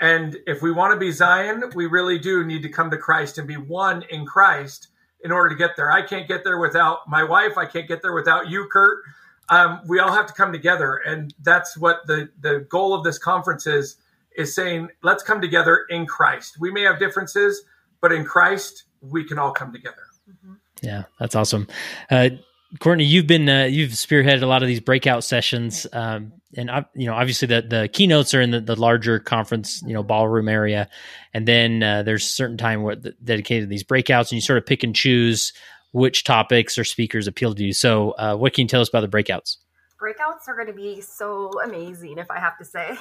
And 0.00 0.36
if 0.46 0.62
we 0.62 0.72
want 0.72 0.94
to 0.94 0.98
be 0.98 1.12
Zion, 1.12 1.62
we 1.74 1.86
really 1.86 2.18
do 2.18 2.44
need 2.44 2.62
to 2.62 2.70
come 2.70 2.90
to 2.90 2.96
Christ 2.96 3.36
and 3.36 3.46
be 3.46 3.56
one 3.56 4.02
in 4.08 4.24
Christ 4.24 4.88
in 5.24 5.32
order 5.32 5.48
to 5.48 5.54
get 5.54 5.76
there. 5.76 5.90
I 5.90 6.02
can't 6.02 6.26
get 6.26 6.44
there 6.44 6.58
without 6.58 7.08
my 7.08 7.22
wife. 7.22 7.58
I 7.58 7.66
can't 7.66 7.88
get 7.88 8.02
there 8.02 8.12
without 8.12 8.48
you, 8.48 8.66
Kurt. 8.70 9.02
Um, 9.48 9.80
we 9.86 9.98
all 9.98 10.12
have 10.12 10.26
to 10.26 10.32
come 10.32 10.52
together, 10.52 10.96
and 11.06 11.34
that's 11.42 11.76
what 11.76 12.06
the 12.06 12.28
the 12.40 12.66
goal 12.68 12.94
of 12.94 13.04
this 13.04 13.18
conference 13.18 13.66
is: 13.66 13.96
is 14.36 14.54
saying 14.54 14.88
let's 15.02 15.22
come 15.22 15.40
together 15.40 15.86
in 15.90 16.06
Christ. 16.06 16.58
We 16.60 16.70
may 16.70 16.82
have 16.82 16.98
differences, 16.98 17.62
but 18.00 18.12
in 18.12 18.24
Christ 18.24 18.84
we 19.00 19.24
can 19.24 19.38
all 19.38 19.52
come 19.52 19.72
together. 19.72 20.06
Mm-hmm. 20.28 20.54
Yeah, 20.82 21.04
that's 21.18 21.34
awesome. 21.34 21.66
Uh, 22.10 22.30
Courtney, 22.78 23.04
you've 23.04 23.26
been 23.26 23.48
uh, 23.48 23.64
you've 23.64 23.92
spearheaded 23.92 24.42
a 24.42 24.46
lot 24.46 24.62
of 24.62 24.68
these 24.68 24.78
breakout 24.78 25.24
sessions, 25.24 25.88
um, 25.92 26.32
and 26.56 26.70
you 26.94 27.06
know 27.06 27.14
obviously 27.14 27.46
the 27.46 27.62
the 27.62 27.90
keynotes 27.92 28.32
are 28.32 28.40
in 28.40 28.52
the, 28.52 28.60
the 28.60 28.76
larger 28.76 29.18
conference 29.18 29.82
you 29.84 29.92
know 29.92 30.04
ballroom 30.04 30.48
area, 30.48 30.88
and 31.34 31.48
then 31.48 31.82
uh, 31.82 32.04
there's 32.04 32.30
certain 32.30 32.56
time 32.56 32.86
dedicated 33.24 33.64
to 33.64 33.66
these 33.66 33.82
breakouts, 33.82 34.30
and 34.30 34.32
you 34.32 34.40
sort 34.40 34.56
of 34.56 34.66
pick 34.66 34.84
and 34.84 34.94
choose 34.94 35.52
which 35.92 36.22
topics 36.22 36.78
or 36.78 36.84
speakers 36.84 37.26
appeal 37.26 37.56
to 37.56 37.64
you. 37.64 37.72
So, 37.72 38.12
uh, 38.12 38.36
what 38.36 38.54
can 38.54 38.62
you 38.62 38.68
tell 38.68 38.80
us 38.80 38.88
about 38.88 39.00
the 39.00 39.08
breakouts? 39.08 39.56
Breakouts 40.00 40.46
are 40.46 40.54
going 40.54 40.68
to 40.68 40.72
be 40.72 41.00
so 41.00 41.50
amazing, 41.64 42.18
if 42.18 42.30
I 42.30 42.38
have 42.38 42.56
to 42.58 42.64
say. 42.64 42.90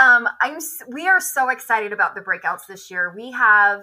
um, 0.00 0.28
I'm 0.40 0.58
we 0.92 1.08
are 1.08 1.20
so 1.20 1.48
excited 1.48 1.92
about 1.92 2.14
the 2.14 2.20
breakouts 2.20 2.68
this 2.68 2.88
year. 2.88 3.12
We 3.14 3.32
have 3.32 3.82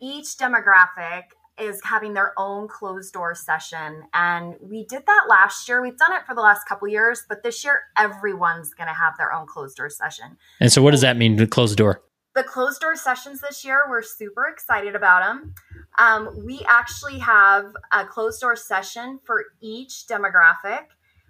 each 0.00 0.36
demographic 0.38 1.24
is 1.60 1.80
having 1.84 2.14
their 2.14 2.32
own 2.38 2.68
closed 2.68 3.12
door 3.12 3.34
session. 3.34 4.04
And 4.14 4.54
we 4.60 4.84
did 4.84 5.04
that 5.06 5.24
last 5.28 5.68
year. 5.68 5.82
We've 5.82 5.96
done 5.96 6.12
it 6.12 6.26
for 6.26 6.34
the 6.34 6.40
last 6.40 6.66
couple 6.68 6.88
years, 6.88 7.24
but 7.28 7.42
this 7.42 7.64
year 7.64 7.82
everyone's 7.96 8.74
going 8.74 8.88
to 8.88 8.94
have 8.94 9.16
their 9.18 9.32
own 9.32 9.46
closed 9.46 9.76
door 9.76 9.90
session. 9.90 10.36
And 10.60 10.72
so, 10.72 10.82
what 10.82 10.92
does 10.92 11.00
that 11.00 11.16
mean 11.16 11.36
to 11.36 11.46
close 11.46 11.74
door? 11.74 12.02
The 12.34 12.44
closed 12.44 12.80
door 12.80 12.94
sessions 12.94 13.40
this 13.40 13.64
year, 13.64 13.84
we're 13.88 14.02
super 14.02 14.46
excited 14.46 14.94
about 14.94 15.22
them. 15.22 15.54
Um, 15.98 16.44
we 16.44 16.64
actually 16.68 17.18
have 17.18 17.72
a 17.90 18.04
closed 18.04 18.40
door 18.40 18.54
session 18.54 19.18
for 19.24 19.44
each 19.60 20.04
demographic 20.08 20.84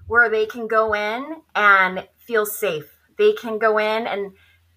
where 0.07 0.29
they 0.29 0.45
can 0.47 0.67
go 0.67 0.95
in 0.95 1.37
and 1.55 2.07
feel 2.17 2.45
safe. 2.45 2.91
They 3.17 3.33
can 3.33 3.59
go 3.59 3.79
in 3.79 4.07
and 4.07 4.33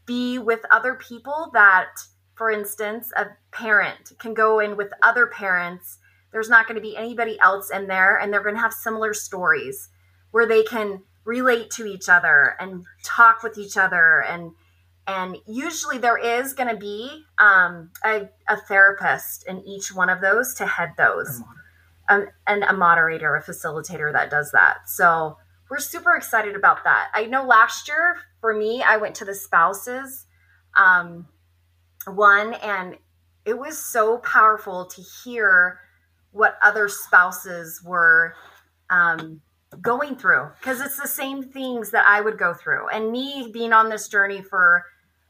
be 0.06 0.40
with 0.40 0.62
other 0.72 0.96
people 0.96 1.50
that 1.54 1.90
for 2.42 2.50
instance, 2.50 3.12
a 3.16 3.28
parent 3.52 4.14
can 4.18 4.34
go 4.34 4.58
in 4.58 4.76
with 4.76 4.92
other 5.04 5.28
parents. 5.28 6.00
There's 6.32 6.50
not 6.50 6.66
going 6.66 6.74
to 6.74 6.82
be 6.82 6.98
anybody 6.98 7.38
else 7.40 7.70
in 7.70 7.86
there, 7.86 8.18
and 8.18 8.34
they're 8.34 8.42
going 8.42 8.56
to 8.56 8.62
have 8.62 8.74
similar 8.74 9.14
stories 9.14 9.90
where 10.32 10.48
they 10.48 10.64
can 10.64 11.04
relate 11.24 11.70
to 11.74 11.86
each 11.86 12.10
other 12.10 12.56
and 12.60 12.84
talk 13.04 13.44
with 13.44 13.60
each 13.60 13.78
other 13.78 14.24
and 14.24 14.54
and 15.06 15.38
usually 15.46 16.00
there 16.00 16.18
is 16.18 16.54
going 16.54 16.70
to 16.70 16.76
be 16.76 17.26
um, 17.38 17.92
a, 18.04 18.28
a, 18.50 18.58
therapist 18.68 19.46
in 19.48 19.62
each 19.62 19.94
one 19.94 20.10
of 20.10 20.20
those 20.20 20.56
to 20.56 20.66
head 20.66 20.94
those. 20.98 21.44
Um, 22.10 22.28
and 22.48 22.64
a 22.64 22.74
moderator 22.74 23.36
a 23.36 23.44
facilitator 23.44 24.12
that 24.14 24.32
does 24.32 24.52
that. 24.52 24.90
So 24.90 25.38
we're 25.70 25.78
super 25.78 26.16
excited 26.16 26.56
about 26.56 26.86
that. 26.86 27.10
I 27.14 27.26
know 27.26 27.46
last 27.46 27.88
year 27.88 28.18
for 28.40 28.56
me 28.56 28.82
i 28.82 28.98
went 28.98 29.14
to 29.18 29.26
the 29.26 29.36
spouses 29.36 30.26
um, 30.76 31.28
one 32.08 32.54
and 32.56 32.98
it 33.46 33.58
was 33.58 33.78
so 33.78 34.18
powerful 34.20 34.86
to 34.86 35.02
hear 35.02 35.80
what 36.32 36.58
other 36.64 36.88
spouses 36.88 37.82
were 37.84 38.36
um, 38.90 39.42
going 39.82 40.16
through 40.16 40.50
because 40.60 40.82
it's 40.82 41.00
the 41.00 41.08
same 41.08 41.44
things 41.44 41.92
that 41.92 42.06
I 42.08 42.22
would 42.22 42.38
go 42.38 42.54
through. 42.54 42.88
And 42.90 43.12
me 43.12 43.50
being 43.54 43.74
on 43.74 43.90
this 43.90 44.08
journey 44.08 44.42
for 44.42 44.86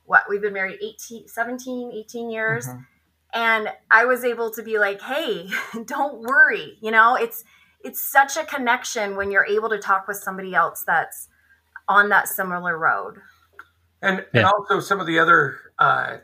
what 0.06 0.24
we've 0.30 0.42
been 0.42 0.54
married 0.54 0.80
18, 0.82 1.28
17, 1.28 1.92
18 1.94 2.30
years. 2.30 2.68
Mm-hmm. 2.68 2.82
And 3.34 3.70
I 3.90 4.06
was 4.06 4.26
able 4.26 4.52
to 4.52 4.64
be 4.64 4.78
like, 4.78 5.02
hey, 5.02 5.50
don't 5.86 6.22
worry. 6.22 6.78
You 6.82 6.92
know, 6.92 7.16
it's 7.16 7.44
it's 7.84 8.00
such 8.00 8.38
a 8.38 8.44
connection 8.46 9.16
when 9.16 9.32
you're 9.32 9.46
able 9.46 9.70
to 9.70 9.80
talk 9.80 10.08
with 10.08 10.18
somebody 10.18 10.54
else 10.54 10.84
that's 10.86 11.30
on 11.88 12.10
that 12.10 12.28
similar 12.28 12.78
road. 12.78 13.16
And, 14.04 14.26
yeah. 14.34 14.42
and 14.42 14.46
also 14.46 14.80
some 14.80 15.00
of 15.00 15.08
the 15.08 15.18
other 15.18 15.58
uh, 15.80 16.18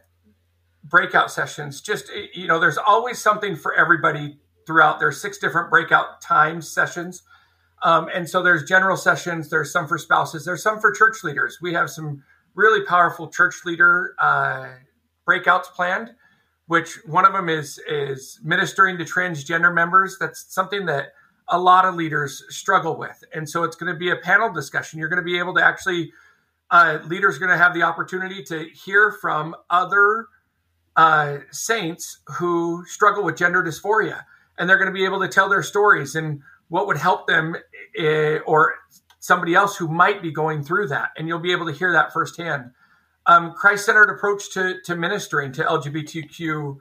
breakout 0.90 1.32
sessions 1.32 1.82
just 1.82 2.12
you 2.34 2.48
know 2.48 2.60
there's 2.60 2.78
always 2.78 3.20
something 3.20 3.56
for 3.56 3.74
everybody 3.76 4.38
throughout. 4.66 5.00
There's 5.00 5.22
six 5.22 5.38
different 5.38 5.70
breakout 5.70 6.22
time 6.22 6.62
sessions. 6.62 7.24
Um, 7.84 8.10
and 8.14 8.30
so 8.30 8.44
there's 8.44 8.64
general 8.64 8.98
sessions 8.98 9.50
there's 9.50 9.72
some 9.72 9.88
for 9.88 9.98
spouses 10.00 10.46
there's 10.46 10.64
some 10.64 10.80
for 10.80 10.92
church 10.92 11.24
leaders. 11.24 11.60
We 11.62 11.74
have 11.74 11.90
some 11.90 12.24
really 12.56 12.84
powerful 12.86 13.30
church 13.30 13.66
leader 13.66 14.16
uh, 14.20 14.70
breakouts 15.28 15.66
planned 15.66 16.12
which 16.68 17.00
one 17.06 17.26
of 17.26 17.34
them 17.34 17.50
is 17.50 17.80
is 17.88 18.40
ministering 18.44 18.98
to 18.98 19.06
transgender 19.06 19.74
members. 19.74 20.18
That's 20.20 20.54
something 20.54 20.86
that 20.86 21.14
a 21.50 21.60
lot 21.60 21.86
of 21.86 21.96
leaders 21.96 22.44
struggle 22.50 22.98
with. 22.98 23.24
And 23.34 23.50
so 23.50 23.64
it's 23.64 23.76
going 23.76 23.92
to 23.92 23.98
be 23.98 24.12
a 24.12 24.18
panel 24.18 24.52
discussion. 24.52 25.00
You're 25.00 25.10
going 25.10 25.22
to 25.22 25.26
be 25.26 25.40
able 25.40 25.56
to 25.56 25.66
actually 25.66 26.12
uh, 26.70 27.00
leaders 27.06 27.38
are 27.38 27.40
going 27.40 27.52
to 27.52 27.58
have 27.58 27.74
the 27.74 27.84
opportunity 27.84 28.44
to 28.44 28.66
hear 28.66 29.12
from 29.12 29.56
other 29.70 30.28
uh, 30.98 31.38
saints 31.52 32.20
who 32.26 32.84
struggle 32.88 33.24
with 33.24 33.38
gender 33.38 33.64
dysphoria, 33.64 34.24
and 34.58 34.68
they're 34.68 34.78
going 34.78 34.92
to 34.92 34.94
be 34.94 35.06
able 35.06 35.20
to 35.20 35.28
tell 35.28 35.48
their 35.48 35.64
stories 35.64 36.16
and 36.16 36.42
what 36.70 36.88
would 36.88 36.98
help 36.98 37.28
them, 37.28 37.56
uh, 38.00 38.40
or 38.40 38.74
somebody 39.20 39.54
else 39.54 39.78
who 39.78 39.88
might 39.88 40.22
be 40.22 40.32
going 40.32 40.64
through 40.64 40.88
that, 40.88 41.12
and 41.16 41.28
you'll 41.28 41.40
be 41.40 41.52
able 41.52 41.68
to 41.68 41.72
hear 41.72 41.94
that 41.94 42.12
firsthand. 42.12 42.72
Um, 43.28 43.54
Christ-centered 43.54 44.10
approach 44.10 44.52
to 44.54 44.82
to 44.86 44.96
ministering 44.96 45.52
to 45.54 45.64
LGBTQ 45.64 46.78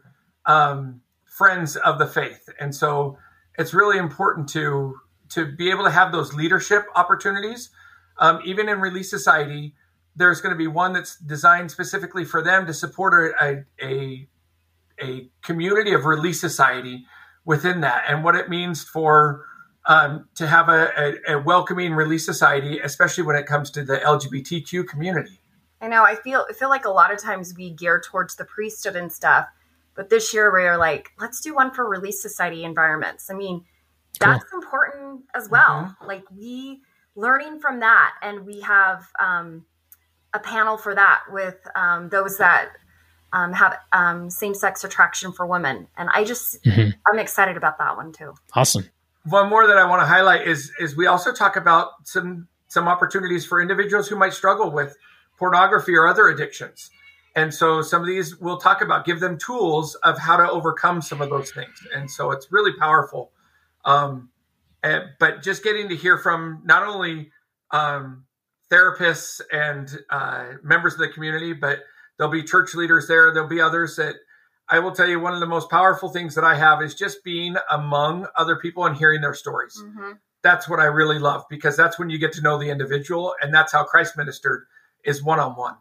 um, 0.47 1.03
friends 1.25 1.77
of 1.77 1.99
the 1.99 2.07
faith, 2.07 2.49
and 2.59 2.75
so 2.75 3.19
it's 3.59 3.75
really 3.75 3.99
important 3.99 4.49
to 4.51 4.95
to 5.31 5.45
be 5.45 5.71
able 5.71 5.85
to 5.85 5.91
have 5.91 6.13
those 6.13 6.33
leadership 6.33 6.87
opportunities, 6.95 7.69
um, 8.19 8.41
even 8.45 8.69
in 8.69 8.81
Relief 8.81 9.07
Society 9.07 9.75
there's 10.17 10.41
going 10.41 10.53
to 10.55 10.59
be 10.59 10.67
one 10.67 10.93
that's 10.93 11.17
designed 11.17 11.71
specifically 11.71 12.25
for 12.25 12.43
them 12.43 12.67
to 12.67 12.75
support 12.75 13.35
a, 13.41 13.65
a, 13.83 14.27
a 15.01 15.29
community 15.43 15.93
of 15.93 16.05
relief 16.05 16.37
society 16.37 17.05
within 17.45 17.83
that 17.83 18.05
and 18.09 18.25
what 18.25 18.35
it 18.35 18.49
means 18.49 18.83
for 18.83 19.45
um, 19.87 20.29
to 20.35 20.47
have 20.47 20.69
a, 20.69 20.91
a, 21.29 21.35
a, 21.35 21.39
welcoming 21.39 21.93
relief 21.93 22.23
society, 22.23 22.81
especially 22.81 23.23
when 23.23 23.37
it 23.37 23.47
comes 23.47 23.71
to 23.71 23.85
the 23.85 23.99
LGBTQ 23.99 24.89
community. 24.89 25.41
I 25.81 25.89
know. 25.89 26.03
I 26.03 26.17
feel 26.17 26.45
I 26.49 26.55
feel 26.55 26.71
like 26.71 26.87
a 26.87 26.91
lot 26.91 27.13
of 27.13 27.23
times 27.23 27.55
we 27.57 27.71
gear 27.71 28.03
towards 28.05 28.35
the 28.35 28.45
priesthood 28.47 28.97
and 28.97 29.13
stuff, 29.13 29.47
but 29.95 30.09
this 30.09 30.35
year 30.35 30.53
we 30.53 30.65
are 30.65 30.77
like, 30.79 31.11
let's 31.21 31.41
do 31.41 31.55
one 31.55 31.71
for 31.71 31.89
relief 31.89 32.15
society 32.15 32.65
environments. 32.65 33.31
I 33.31 33.35
mean, 33.35 33.65
that's 34.19 34.43
cool. 34.45 34.61
important 34.61 35.25
as 35.35 35.49
well. 35.49 35.95
Mm-hmm. 36.01 36.07
Like 36.07 36.25
we 36.35 36.81
learning 37.15 37.61
from 37.61 37.81
that, 37.81 38.15
and 38.23 38.45
we 38.45 38.63
have 38.63 39.05
um, 39.21 39.67
a 40.37 40.41
panel 40.41 40.77
for 40.77 40.95
that 40.95 41.23
with 41.31 41.57
um, 41.75 42.09
those 42.11 42.39
that 42.39 42.69
um, 43.33 43.53
have 43.53 43.77
um, 43.93 44.31
same-sex 44.31 44.85
attraction 44.85 45.33
for 45.33 45.47
women, 45.47 45.89
and 45.97 46.09
I 46.13 46.25
just 46.25 46.63
mm-hmm. 46.63 46.91
I'm 47.11 47.19
excited 47.19 47.57
about 47.57 47.79
that 47.79 47.97
one 47.97 48.13
too. 48.13 48.35
Awesome. 48.55 48.89
One 49.25 49.49
more 49.49 49.67
that 49.67 49.77
I 49.77 49.85
want 49.89 50.03
to 50.03 50.07
highlight 50.07 50.47
is 50.47 50.71
is 50.79 50.97
we 50.97 51.07
also 51.07 51.33
talk 51.33 51.57
about 51.57 51.89
some 52.05 52.49
some 52.69 52.87
opportunities 52.89 53.45
for 53.45 53.61
individuals 53.61 54.09
who 54.09 54.17
might 54.17 54.33
struggle 54.33 54.71
with 54.71 54.97
pornography 55.39 55.95
or 55.97 56.07
other 56.07 56.29
addictions. 56.29 56.91
And 57.35 57.53
so 57.53 57.83
some 57.83 58.01
of 58.01 58.07
these 58.07 58.37
we'll 58.41 58.59
talk 58.59 58.81
about, 58.81 59.05
give 59.05 59.21
them 59.21 59.39
tools 59.39 59.95
of 59.97 60.19
how 60.19 60.37
to 60.37 60.51
overcome 60.51 61.03
some 61.03 61.21
of 61.21 61.29
those 61.31 61.51
things. 61.51 61.77
And 61.95 62.11
so 62.11 62.31
it's 62.31 62.51
really 62.51 62.73
powerful. 62.79 63.31
Um, 63.85 64.31
and, 64.83 65.05
but 65.19 65.43
just 65.43 65.63
getting 65.63 65.89
to 65.89 65.97
hear 65.97 66.19
from 66.19 66.63
not 66.65 66.83
only 66.87 67.31
um, 67.71 68.25
therapists 68.71 69.41
and 69.53 69.89
uh, 70.11 70.53
members 70.63 70.95
of 70.95 70.99
the 71.01 71.09
community, 71.09 71.53
but 71.53 71.81
there'll 72.19 72.33
be 72.33 72.43
church 72.43 72.75
leaders 72.75 73.09
there. 73.09 73.33
There'll 73.33 73.49
be 73.49 73.61
others 73.61 73.97
that 73.97 74.17
I 74.69 74.81
will 74.81 74.93
tell 74.93 75.09
you 75.09 75.21
one 75.21 75.33
of 75.33 75.41
the 75.41 75.47
most 75.47 75.71
powerful 75.71 76.09
things 76.09 76.35
that 76.35 76.45
I 76.45 76.57
have 76.57 76.83
is 76.83 76.95
just 76.95 77.23
being 77.23 77.57
among 77.71 78.27
other 78.37 78.57
people 78.57 78.85
and 78.85 78.97
hearing 78.97 79.21
their 79.21 79.35
stories. 79.35 79.81
Mm-hmm. 79.81 80.13
That's 80.43 80.69
what 80.69 80.81
I 80.81 80.85
really 80.85 81.19
love 81.19 81.45
because 81.49 81.77
that's 81.77 81.99
when 81.99 82.11
you 82.11 82.19
get 82.19 82.33
to 82.33 82.43
know 82.43 82.59
the 82.59 82.71
individual, 82.71 83.35
and 83.41 83.55
that's 83.55 83.73
how 83.73 83.85
Christ 83.85 84.17
ministered 84.17 84.67
is 85.05 85.23
one 85.23 85.41
on 85.41 85.53
one. 85.53 85.77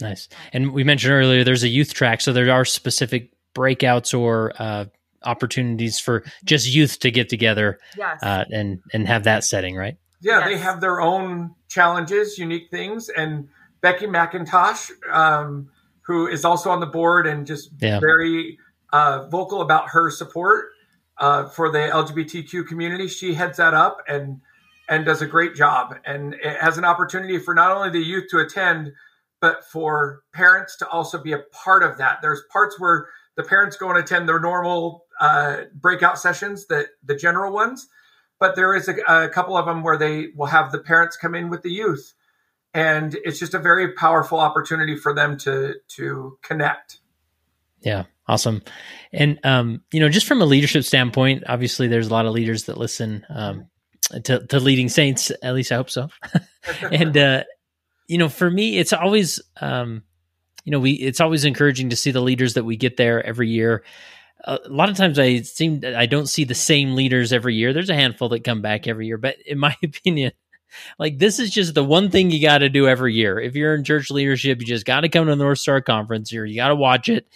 Nice. 0.00 0.28
And 0.52 0.72
we 0.72 0.84
mentioned 0.84 1.12
earlier 1.12 1.44
there's 1.44 1.62
a 1.62 1.68
youth 1.68 1.94
track, 1.94 2.20
so 2.20 2.32
there 2.32 2.50
are 2.50 2.64
specific 2.64 3.32
breakouts 3.54 4.18
or 4.18 4.52
uh, 4.58 4.86
opportunities 5.24 5.98
for 5.98 6.24
just 6.44 6.68
youth 6.68 7.00
to 7.00 7.10
get 7.10 7.28
together 7.28 7.78
yes. 7.96 8.22
uh, 8.22 8.44
and 8.50 8.80
and 8.92 9.06
have 9.08 9.24
that 9.24 9.44
setting, 9.44 9.76
right? 9.76 9.96
Yeah, 10.20 10.40
yes. 10.40 10.48
they 10.48 10.58
have 10.58 10.80
their 10.80 11.00
own 11.00 11.54
challenges, 11.68 12.38
unique 12.38 12.70
things. 12.70 13.08
And 13.08 13.48
Becky 13.80 14.06
McIntosh, 14.06 14.90
um, 15.10 15.70
who 16.02 16.26
is 16.26 16.44
also 16.44 16.70
on 16.70 16.80
the 16.80 16.86
board 16.86 17.26
and 17.26 17.46
just 17.46 17.70
yeah. 17.80 18.00
very 18.00 18.58
uh, 18.92 19.26
vocal 19.28 19.62
about 19.62 19.88
her 19.90 20.10
support 20.10 20.66
uh, 21.18 21.48
for 21.48 21.70
the 21.70 21.78
LGBTQ 21.78 22.66
community, 22.66 23.08
she 23.08 23.34
heads 23.34 23.56
that 23.58 23.74
up 23.74 24.02
and 24.08 24.40
and 24.88 25.06
does 25.06 25.22
a 25.22 25.26
great 25.26 25.54
job. 25.54 25.94
And 26.04 26.34
it 26.34 26.56
has 26.60 26.76
an 26.76 26.84
opportunity 26.84 27.38
for 27.38 27.54
not 27.54 27.70
only 27.70 27.90
the 27.90 28.04
youth 28.04 28.24
to 28.30 28.38
attend, 28.38 28.92
but 29.40 29.64
for 29.64 30.22
parents 30.32 30.76
to 30.78 30.88
also 30.88 31.16
be 31.16 31.32
a 31.32 31.38
part 31.52 31.84
of 31.84 31.96
that. 31.98 32.18
There's 32.22 32.42
parts 32.52 32.78
where 32.80 33.06
the 33.36 33.44
parents 33.44 33.76
go 33.76 33.88
and 33.88 33.98
attend 33.98 34.28
their 34.28 34.40
normal 34.40 35.04
uh, 35.20 35.62
breakout 35.74 36.18
sessions, 36.18 36.66
that 36.66 36.88
the 37.04 37.14
general 37.14 37.52
ones 37.52 37.86
but 38.40 38.56
there 38.56 38.74
is 38.74 38.88
a, 38.88 38.96
a 39.06 39.28
couple 39.28 39.56
of 39.56 39.66
them 39.66 39.84
where 39.84 39.96
they 39.96 40.28
will 40.34 40.46
have 40.46 40.72
the 40.72 40.78
parents 40.78 41.16
come 41.16 41.36
in 41.36 41.48
with 41.48 41.62
the 41.62 41.70
youth 41.70 42.14
and 42.74 43.16
it's 43.24 43.38
just 43.38 43.54
a 43.54 43.58
very 43.58 43.92
powerful 43.92 44.40
opportunity 44.40 44.96
for 44.96 45.14
them 45.14 45.38
to 45.38 45.74
to 45.88 46.36
connect 46.42 47.00
Yeah, 47.80 48.04
awesome. 48.26 48.62
And 49.12 49.38
um, 49.44 49.82
you 49.92 50.00
know, 50.00 50.08
just 50.08 50.26
from 50.26 50.42
a 50.42 50.46
leadership 50.46 50.84
standpoint, 50.84 51.44
obviously 51.48 51.88
there's 51.88 52.08
a 52.08 52.12
lot 52.12 52.26
of 52.26 52.32
leaders 52.32 52.64
that 52.64 52.78
listen 52.78 53.24
um, 53.28 53.66
to, 54.24 54.46
to 54.46 54.60
leading 54.60 54.88
saints. 54.88 55.32
At 55.42 55.54
least 55.54 55.72
I 55.72 55.76
hope 55.76 55.90
so. 55.90 56.08
and 56.82 57.16
uh, 57.16 57.44
you 58.06 58.18
know, 58.18 58.28
for 58.28 58.50
me, 58.50 58.78
it's 58.78 58.92
always 58.92 59.40
um, 59.60 60.02
you 60.64 60.72
know, 60.72 60.80
we 60.80 60.92
it's 60.92 61.20
always 61.20 61.44
encouraging 61.44 61.90
to 61.90 61.96
see 61.96 62.10
the 62.10 62.20
leaders 62.20 62.54
that 62.54 62.64
we 62.64 62.76
get 62.76 62.96
there 62.96 63.24
every 63.24 63.48
year. 63.48 63.82
A 64.44 64.58
lot 64.68 64.88
of 64.88 64.96
times 64.96 65.18
I 65.18 65.40
seem 65.42 65.82
I 65.84 66.06
don't 66.06 66.28
see 66.28 66.44
the 66.44 66.54
same 66.54 66.94
leaders 66.94 67.32
every 67.32 67.54
year. 67.54 67.72
There's 67.72 67.90
a 67.90 67.94
handful 67.94 68.28
that 68.30 68.44
come 68.44 68.62
back 68.62 68.86
every 68.86 69.06
year, 69.06 69.18
but 69.18 69.36
in 69.46 69.58
my 69.58 69.76
opinion, 69.84 70.32
like 70.98 71.18
this 71.18 71.38
is 71.38 71.50
just 71.50 71.74
the 71.74 71.84
one 71.84 72.10
thing 72.10 72.30
you 72.30 72.40
got 72.40 72.58
to 72.58 72.68
do 72.68 72.88
every 72.88 73.14
year. 73.14 73.38
If 73.38 73.54
you're 73.54 73.74
in 73.74 73.84
church 73.84 74.10
leadership, 74.10 74.60
you 74.60 74.66
just 74.66 74.86
got 74.86 75.00
to 75.00 75.08
come 75.08 75.26
to 75.26 75.32
the 75.32 75.36
North 75.36 75.58
Star 75.58 75.80
Conference 75.80 76.32
or 76.32 76.46
you 76.46 76.56
got 76.56 76.68
to 76.68 76.76
watch 76.76 77.08
it 77.08 77.26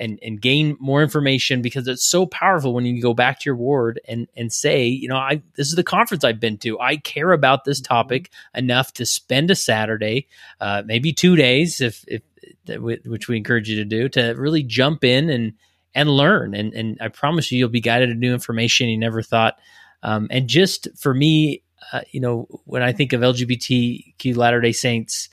and 0.00 0.18
and 0.22 0.40
gain 0.40 0.76
more 0.80 1.02
information 1.02 1.62
because 1.62 1.86
it's 1.86 2.04
so 2.04 2.26
powerful 2.26 2.72
when 2.72 2.86
you 2.86 3.00
go 3.00 3.14
back 3.14 3.38
to 3.38 3.44
your 3.44 3.54
ward 3.54 4.00
and 4.08 4.26
and 4.36 4.52
say, 4.52 4.86
you 4.86 5.08
know, 5.08 5.16
I 5.16 5.42
this 5.54 5.68
is 5.68 5.76
the 5.76 5.84
conference 5.84 6.24
I've 6.24 6.40
been 6.40 6.58
to. 6.58 6.80
I 6.80 6.96
care 6.96 7.32
about 7.32 7.64
this 7.64 7.80
mm-hmm. 7.80 7.94
topic 7.94 8.30
enough 8.54 8.92
to 8.94 9.06
spend 9.06 9.50
a 9.50 9.54
Saturday, 9.54 10.26
uh, 10.60 10.82
maybe 10.84 11.12
two 11.12 11.36
days, 11.36 11.80
if 11.80 12.04
if 12.08 12.22
which 12.78 13.28
we 13.28 13.36
encourage 13.36 13.68
you 13.68 13.76
to 13.76 13.84
do, 13.84 14.08
to 14.08 14.32
really 14.32 14.62
jump 14.62 15.04
in 15.04 15.28
and 15.28 15.52
and 15.94 16.08
learn. 16.08 16.54
And 16.54 16.72
and 16.74 16.98
I 17.00 17.08
promise 17.08 17.50
you, 17.50 17.58
you'll 17.58 17.68
be 17.68 17.80
guided 17.80 18.10
to 18.10 18.14
new 18.14 18.32
information 18.32 18.88
you 18.88 18.98
never 18.98 19.22
thought. 19.22 19.58
Um, 20.02 20.28
and 20.30 20.48
just 20.48 20.88
for 20.96 21.12
me, 21.12 21.62
uh, 21.92 22.02
you 22.10 22.20
know, 22.20 22.46
when 22.64 22.82
I 22.82 22.92
think 22.92 23.12
of 23.12 23.20
LGBTQ 23.20 24.36
Latter 24.36 24.60
Day 24.60 24.72
Saints 24.72 25.28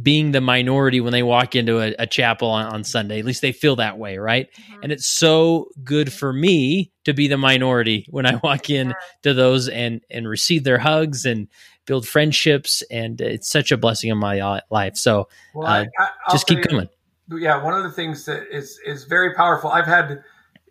being 0.00 0.32
the 0.32 0.40
minority 0.40 1.00
when 1.00 1.12
they 1.12 1.22
walk 1.22 1.54
into 1.56 1.80
a, 1.80 1.94
a 1.98 2.06
chapel 2.06 2.48
on, 2.48 2.66
on, 2.66 2.84
Sunday, 2.84 3.18
at 3.18 3.24
least 3.24 3.42
they 3.42 3.52
feel 3.52 3.76
that 3.76 3.98
way, 3.98 4.16
right? 4.16 4.48
Mm-hmm. 4.52 4.82
And 4.84 4.92
it's 4.92 5.06
so 5.06 5.68
good 5.82 6.12
for 6.12 6.32
me 6.32 6.92
to 7.04 7.12
be 7.12 7.28
the 7.28 7.36
minority 7.36 8.06
when 8.08 8.24
I 8.24 8.36
walk 8.42 8.70
in 8.70 8.88
yeah. 8.88 8.94
to 9.24 9.34
those 9.34 9.68
and 9.68 10.00
and 10.10 10.28
receive 10.28 10.64
their 10.64 10.78
hugs 10.78 11.26
and 11.26 11.48
build 11.84 12.06
friendships, 12.06 12.82
and 12.90 13.20
it's 13.20 13.48
such 13.48 13.72
a 13.72 13.76
blessing 13.76 14.10
in 14.10 14.18
my 14.18 14.60
life. 14.70 14.96
So 14.96 15.28
well, 15.54 15.66
uh, 15.66 15.84
I, 15.98 16.08
just 16.30 16.46
keep 16.46 16.62
coming. 16.62 16.88
Yeah, 17.30 17.62
one 17.62 17.74
of 17.74 17.84
the 17.84 17.90
things 17.90 18.24
that 18.26 18.54
is 18.54 18.78
is 18.84 19.04
very 19.04 19.34
powerful. 19.34 19.70
I've 19.70 19.86
had 19.86 20.22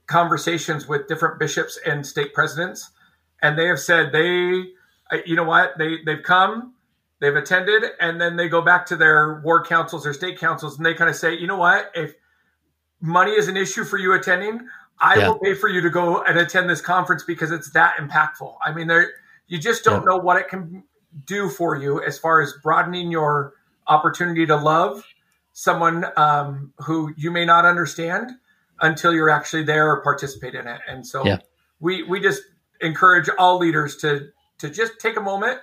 conversations 0.08 0.88
with 0.88 1.08
different 1.08 1.40
bishops 1.40 1.80
and 1.86 2.06
stake 2.06 2.34
presidents, 2.34 2.92
and 3.42 3.58
they 3.58 3.68
have 3.68 3.80
said 3.80 4.12
they 4.12 4.66
you 5.26 5.36
know 5.36 5.44
what? 5.44 5.78
They 5.78 5.98
they've 6.06 6.24
come, 6.24 6.74
they've 7.20 7.36
attended, 7.36 7.84
and 8.00 8.20
then 8.20 8.36
they 8.36 8.48
go 8.48 8.62
back 8.62 8.86
to 8.88 8.96
their 8.96 9.42
ward 9.44 9.66
councils 9.66 10.06
or 10.06 10.14
stake 10.14 10.40
councils, 10.40 10.78
and 10.78 10.86
they 10.86 10.94
kind 10.94 11.10
of 11.10 11.16
say, 11.16 11.38
you 11.38 11.48
know 11.48 11.58
what? 11.58 11.92
If 11.96 12.14
money 13.02 13.32
is 13.32 13.48
an 13.48 13.58
issue 13.58 13.84
for 13.84 13.98
you 13.98 14.14
attending, 14.14 14.62
I 15.00 15.16
yeah. 15.16 15.28
will 15.30 15.40
pay 15.40 15.54
for 15.54 15.68
you 15.68 15.82
to 15.82 15.90
go 15.90 16.24
and 16.24 16.38
attend 16.38 16.70
this 16.70 16.82
conference 16.82 17.24
because 17.24 17.52
it's 17.52 17.72
that 17.72 17.96
impactful. 17.98 18.56
I 18.64 18.74
mean, 18.74 18.88
there 18.88 19.12
you 19.48 19.58
just 19.58 19.84
don't 19.84 20.02
yeah. 20.02 20.12
know 20.12 20.18
what 20.18 20.38
it 20.38 20.48
can 20.48 20.84
do 21.26 21.50
for 21.50 21.76
you 21.76 22.02
as 22.02 22.18
far 22.18 22.42
as 22.42 22.54
broadening 22.64 23.12
your 23.12 23.54
opportunity 23.88 24.46
to 24.46 24.56
love 24.56 25.04
someone 25.54 26.06
um, 26.18 26.74
who 26.80 27.14
you 27.18 27.32
may 27.32 27.46
not 27.46 27.66
understand 27.66 28.32
until 28.82 29.14
you're 29.14 29.30
actually 29.30 29.64
there 29.64 29.90
or 29.92 30.02
participate 30.02 30.56
in 30.56 30.68
it. 30.68 30.80
And 30.88 31.06
so 31.06 31.26
yeah. 31.26 31.38
we 31.80 32.04
we 32.04 32.20
just 32.20 32.42
encourage 32.82 33.30
all 33.38 33.58
leaders 33.58 33.98
to 33.98 34.30
to 34.60 34.70
just 34.70 35.00
take 35.00 35.18
a 35.18 35.22
moment. 35.22 35.60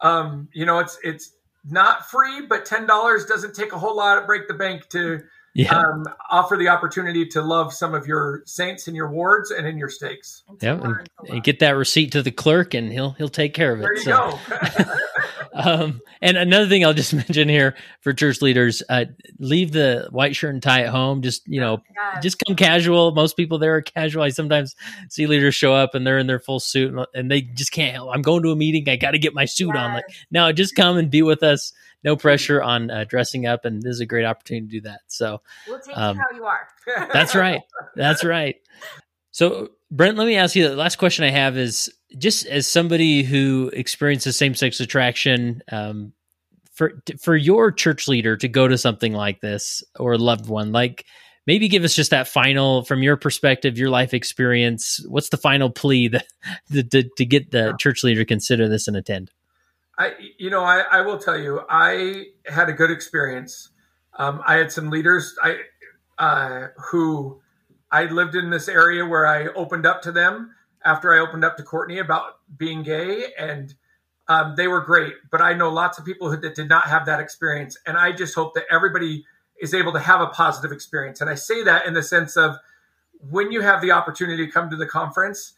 Um, 0.00 0.48
you 0.52 0.66
know, 0.66 0.78
it's 0.78 0.98
it's 1.02 1.32
not 1.64 2.08
free, 2.08 2.46
but 2.46 2.64
ten 2.64 2.86
dollars 2.86 3.24
doesn't 3.24 3.54
take 3.54 3.72
a 3.72 3.78
whole 3.78 3.96
lot 3.96 4.20
to 4.20 4.26
break 4.26 4.48
the 4.48 4.54
bank 4.54 4.88
to 4.90 5.22
yeah. 5.54 5.76
um, 5.76 6.04
offer 6.30 6.56
the 6.56 6.68
opportunity 6.68 7.26
to 7.26 7.42
love 7.42 7.72
some 7.72 7.94
of 7.94 8.06
your 8.06 8.42
saints 8.46 8.86
in 8.86 8.94
your 8.94 9.10
wards 9.10 9.50
and 9.50 9.66
in 9.66 9.76
your 9.78 9.88
stakes. 9.88 10.44
Yeah, 10.60 10.80
and, 10.80 11.08
and, 11.28 11.42
get 11.42 11.58
that 11.60 11.72
receipt 11.72 12.12
to 12.12 12.22
the 12.22 12.30
clerk, 12.30 12.74
and 12.74 12.92
he'll 12.92 13.12
he'll 13.12 13.28
take 13.28 13.54
care 13.54 13.72
of 13.72 13.80
it. 13.80 13.82
There 13.82 13.94
you 13.96 14.02
so. 14.02 14.38
go. 14.48 14.84
um, 15.54 16.00
and 16.20 16.36
another 16.36 16.68
thing 16.68 16.84
I'll 16.84 16.94
just 16.94 17.14
mention 17.28 17.48
here 17.48 17.76
for 18.00 18.12
church 18.12 18.42
leaders: 18.42 18.82
uh, 18.88 19.06
leave 19.38 19.72
the 19.72 20.08
white 20.10 20.36
shirt 20.36 20.54
and 20.54 20.62
tie 20.62 20.82
at 20.82 20.88
home. 20.88 21.22
Just 21.22 21.46
you 21.46 21.60
know, 21.60 21.82
just 22.22 22.42
come 22.46 22.56
casual. 22.56 23.12
Most 23.12 23.36
people 23.36 23.58
there 23.58 23.76
are 23.76 23.82
casual. 23.82 24.22
I 24.22 24.30
sometimes 24.30 24.76
see 25.08 25.26
leaders 25.26 25.54
show 25.54 25.74
up 25.74 25.94
and 25.94 26.06
they're 26.06 26.18
in 26.18 26.26
their 26.26 26.38
full 26.38 26.60
suit 26.60 26.92
and, 26.92 27.06
and 27.14 27.30
they 27.30 27.42
just 27.42 27.72
can't 27.72 27.94
help. 27.94 28.10
I'm 28.14 28.22
going 28.22 28.42
to 28.42 28.50
a 28.50 28.56
meeting. 28.56 28.88
I 28.88 28.96
got 28.96 29.12
to 29.12 29.18
get 29.18 29.34
my 29.34 29.44
suit 29.44 29.72
yes. 29.74 29.76
on. 29.76 29.94
Like, 29.94 30.04
no, 30.30 30.52
just 30.52 30.74
come 30.74 30.96
and 30.96 31.10
be 31.10 31.22
with 31.22 31.42
us. 31.42 31.72
No 32.04 32.14
pressure 32.14 32.62
on 32.62 32.92
uh, 32.92 33.04
dressing 33.04 33.46
up, 33.46 33.64
and 33.64 33.82
this 33.82 33.90
is 33.90 34.00
a 34.00 34.06
great 34.06 34.24
opportunity 34.24 34.66
to 34.66 34.70
do 34.70 34.80
that. 34.82 35.00
So 35.08 35.40
we'll 35.66 35.80
take 35.80 35.98
um, 35.98 36.16
you 36.16 36.22
how 36.22 36.36
you 36.36 36.44
are. 36.44 36.68
that's 37.12 37.34
right. 37.34 37.60
That's 37.96 38.24
right. 38.24 38.56
So 39.38 39.68
Brent, 39.92 40.18
let 40.18 40.26
me 40.26 40.34
ask 40.34 40.56
you 40.56 40.68
the 40.68 40.74
last 40.74 40.96
question 40.96 41.24
I 41.24 41.30
have 41.30 41.56
is 41.56 41.88
just 42.18 42.44
as 42.46 42.66
somebody 42.66 43.22
who 43.22 43.70
experiences 43.72 44.36
same 44.36 44.56
sex 44.56 44.80
attraction, 44.80 45.62
um, 45.70 46.12
for 46.72 47.00
for 47.22 47.36
your 47.36 47.70
church 47.70 48.08
leader 48.08 48.36
to 48.36 48.48
go 48.48 48.66
to 48.66 48.76
something 48.76 49.12
like 49.12 49.40
this 49.40 49.84
or 49.96 50.14
a 50.14 50.18
loved 50.18 50.48
one, 50.48 50.72
like 50.72 51.06
maybe 51.46 51.68
give 51.68 51.84
us 51.84 51.94
just 51.94 52.10
that 52.10 52.26
final, 52.26 52.82
from 52.82 53.00
your 53.04 53.16
perspective, 53.16 53.78
your 53.78 53.90
life 53.90 54.12
experience. 54.12 55.00
What's 55.06 55.28
the 55.28 55.36
final 55.36 55.70
plea 55.70 56.08
that, 56.08 56.26
to, 56.90 57.08
to 57.16 57.24
get 57.24 57.52
the 57.52 57.76
church 57.78 58.02
leader 58.02 58.22
to 58.22 58.26
consider 58.26 58.68
this 58.68 58.88
and 58.88 58.96
attend? 58.96 59.30
I, 60.00 60.14
you 60.36 60.50
know, 60.50 60.64
I, 60.64 60.80
I 60.90 61.02
will 61.02 61.18
tell 61.18 61.38
you, 61.38 61.60
I 61.70 62.24
had 62.46 62.68
a 62.68 62.72
good 62.72 62.90
experience. 62.90 63.68
Um, 64.14 64.42
I 64.44 64.56
had 64.56 64.72
some 64.72 64.90
leaders 64.90 65.36
I 65.40 65.58
uh, 66.18 66.66
who 66.90 67.40
I 67.90 68.04
lived 68.04 68.34
in 68.34 68.50
this 68.50 68.68
area 68.68 69.04
where 69.04 69.26
I 69.26 69.46
opened 69.48 69.86
up 69.86 70.02
to 70.02 70.12
them 70.12 70.54
after 70.84 71.14
I 71.14 71.18
opened 71.18 71.44
up 71.44 71.56
to 71.56 71.62
Courtney 71.62 71.98
about 71.98 72.38
being 72.56 72.82
gay, 72.82 73.32
and 73.38 73.74
um, 74.28 74.54
they 74.56 74.68
were 74.68 74.80
great. 74.80 75.14
But 75.30 75.40
I 75.40 75.54
know 75.54 75.70
lots 75.70 75.98
of 75.98 76.04
people 76.04 76.30
who, 76.30 76.36
that 76.38 76.54
did 76.54 76.68
not 76.68 76.88
have 76.88 77.06
that 77.06 77.20
experience, 77.20 77.76
and 77.86 77.96
I 77.96 78.12
just 78.12 78.34
hope 78.34 78.54
that 78.54 78.64
everybody 78.70 79.24
is 79.60 79.74
able 79.74 79.92
to 79.92 79.98
have 79.98 80.20
a 80.20 80.28
positive 80.28 80.70
experience. 80.70 81.20
And 81.20 81.28
I 81.28 81.34
say 81.34 81.62
that 81.64 81.86
in 81.86 81.94
the 81.94 82.02
sense 82.02 82.36
of 82.36 82.56
when 83.30 83.50
you 83.50 83.60
have 83.62 83.80
the 83.80 83.90
opportunity 83.90 84.46
to 84.46 84.52
come 84.52 84.70
to 84.70 84.76
the 84.76 84.86
conference, 84.86 85.54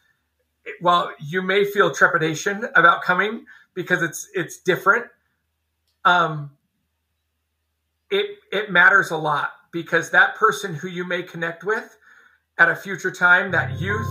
while 0.81 1.13
you 1.21 1.43
may 1.43 1.65
feel 1.65 1.91
trepidation 1.93 2.67
about 2.75 3.03
coming 3.03 3.45
because 3.75 4.03
it's 4.03 4.29
it's 4.35 4.59
different, 4.59 5.07
um, 6.05 6.51
it 8.11 8.39
it 8.53 8.71
matters 8.71 9.11
a 9.11 9.17
lot 9.17 9.53
because 9.73 10.11
that 10.11 10.35
person 10.37 10.75
who 10.75 10.89
you 10.89 11.05
may 11.05 11.23
connect 11.23 11.65
with 11.65 11.97
at 12.61 12.69
a 12.69 12.77
future 12.77 13.11
time, 13.11 13.51
that 13.51 13.81
youth, 13.81 14.07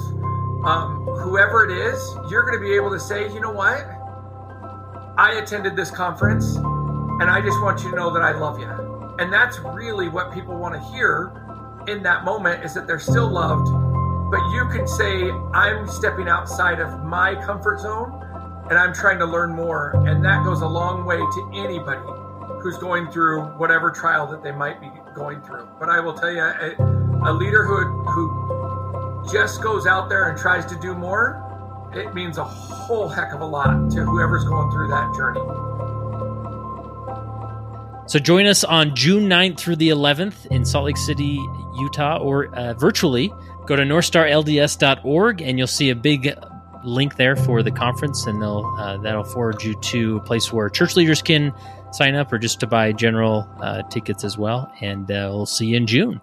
um, 0.65 1.05
whoever 1.05 1.63
it 1.63 1.71
is, 1.71 2.17
you're 2.31 2.41
going 2.41 2.55
to 2.55 2.59
be 2.59 2.73
able 2.73 2.89
to 2.89 2.99
say, 2.99 3.31
you 3.31 3.39
know 3.39 3.51
what? 3.51 3.85
I 5.17 5.39
attended 5.41 5.75
this 5.75 5.91
conference 5.91 6.55
and 6.55 7.29
I 7.29 7.41
just 7.41 7.61
want 7.61 7.83
you 7.83 7.91
to 7.91 7.95
know 7.95 8.11
that 8.11 8.23
I 8.23 8.31
love 8.31 8.59
you. 8.59 8.67
And 9.19 9.31
that's 9.31 9.59
really 9.59 10.09
what 10.09 10.33
people 10.33 10.57
want 10.57 10.73
to 10.73 10.81
hear 10.91 11.31
in 11.87 12.01
that 12.03 12.25
moment 12.25 12.65
is 12.65 12.73
that 12.73 12.87
they're 12.87 12.99
still 12.99 13.29
loved, 13.29 13.69
but 14.31 14.41
you 14.49 14.67
can 14.71 14.87
say, 14.87 15.29
I'm 15.53 15.87
stepping 15.87 16.27
outside 16.27 16.79
of 16.79 17.03
my 17.03 17.35
comfort 17.45 17.79
zone 17.81 18.11
and 18.71 18.79
I'm 18.79 18.95
trying 18.95 19.19
to 19.19 19.25
learn 19.25 19.51
more. 19.51 19.91
And 20.07 20.25
that 20.25 20.43
goes 20.43 20.61
a 20.61 20.67
long 20.67 21.05
way 21.05 21.17
to 21.17 21.51
anybody 21.53 22.01
who's 22.63 22.77
going 22.79 23.11
through 23.11 23.43
whatever 23.59 23.91
trial 23.91 24.25
that 24.31 24.41
they 24.41 24.51
might 24.51 24.81
be 24.81 24.87
going 25.13 25.41
through. 25.41 25.67
But 25.79 25.89
I 25.89 25.99
will 25.99 26.13
tell 26.13 26.31
you, 26.31 26.41
a, 26.41 26.75
a 27.25 27.33
leader 27.33 27.63
who 27.63 27.85
who 28.03 29.31
just 29.31 29.61
goes 29.61 29.85
out 29.85 30.09
there 30.09 30.29
and 30.29 30.37
tries 30.37 30.65
to 30.67 30.75
do 30.75 30.93
more, 30.95 31.45
it 31.93 32.13
means 32.13 32.37
a 32.37 32.43
whole 32.43 33.07
heck 33.07 33.33
of 33.33 33.41
a 33.41 33.45
lot 33.45 33.91
to 33.91 34.03
whoever's 34.03 34.45
going 34.45 34.71
through 34.71 34.87
that 34.89 35.13
journey. 35.15 35.41
So 38.07 38.17
join 38.17 38.47
us 38.47 38.63
on 38.63 38.95
June 38.95 39.29
9th 39.29 39.59
through 39.59 39.75
the 39.75 39.89
11th 39.89 40.47
in 40.47 40.65
Salt 40.65 40.85
Lake 40.85 40.97
City, 40.97 41.39
Utah, 41.77 42.17
or 42.17 42.47
uh, 42.55 42.73
virtually. 42.73 43.31
Go 43.67 43.75
to 43.75 43.83
northstarlds.org 43.83 45.41
and 45.43 45.59
you'll 45.59 45.67
see 45.67 45.91
a 45.91 45.95
big 45.95 46.35
link 46.83 47.17
there 47.17 47.35
for 47.35 47.61
the 47.61 47.71
conference, 47.71 48.25
and 48.25 48.41
they'll 48.41 48.65
uh, 48.77 48.97
that'll 48.97 49.23
forward 49.23 49.63
you 49.63 49.75
to 49.75 50.17
a 50.17 50.19
place 50.21 50.51
where 50.51 50.69
church 50.69 50.95
leaders 50.95 51.21
can 51.21 51.53
sign 51.91 52.15
up 52.15 52.31
or 52.31 52.37
just 52.37 52.59
to 52.59 52.67
buy 52.67 52.91
general 52.91 53.47
uh, 53.61 53.83
tickets 53.83 54.23
as 54.23 54.37
well. 54.37 54.71
And 54.81 55.09
uh, 55.11 55.29
we'll 55.31 55.45
see 55.45 55.67
you 55.67 55.77
in 55.77 55.87
June. 55.87 56.21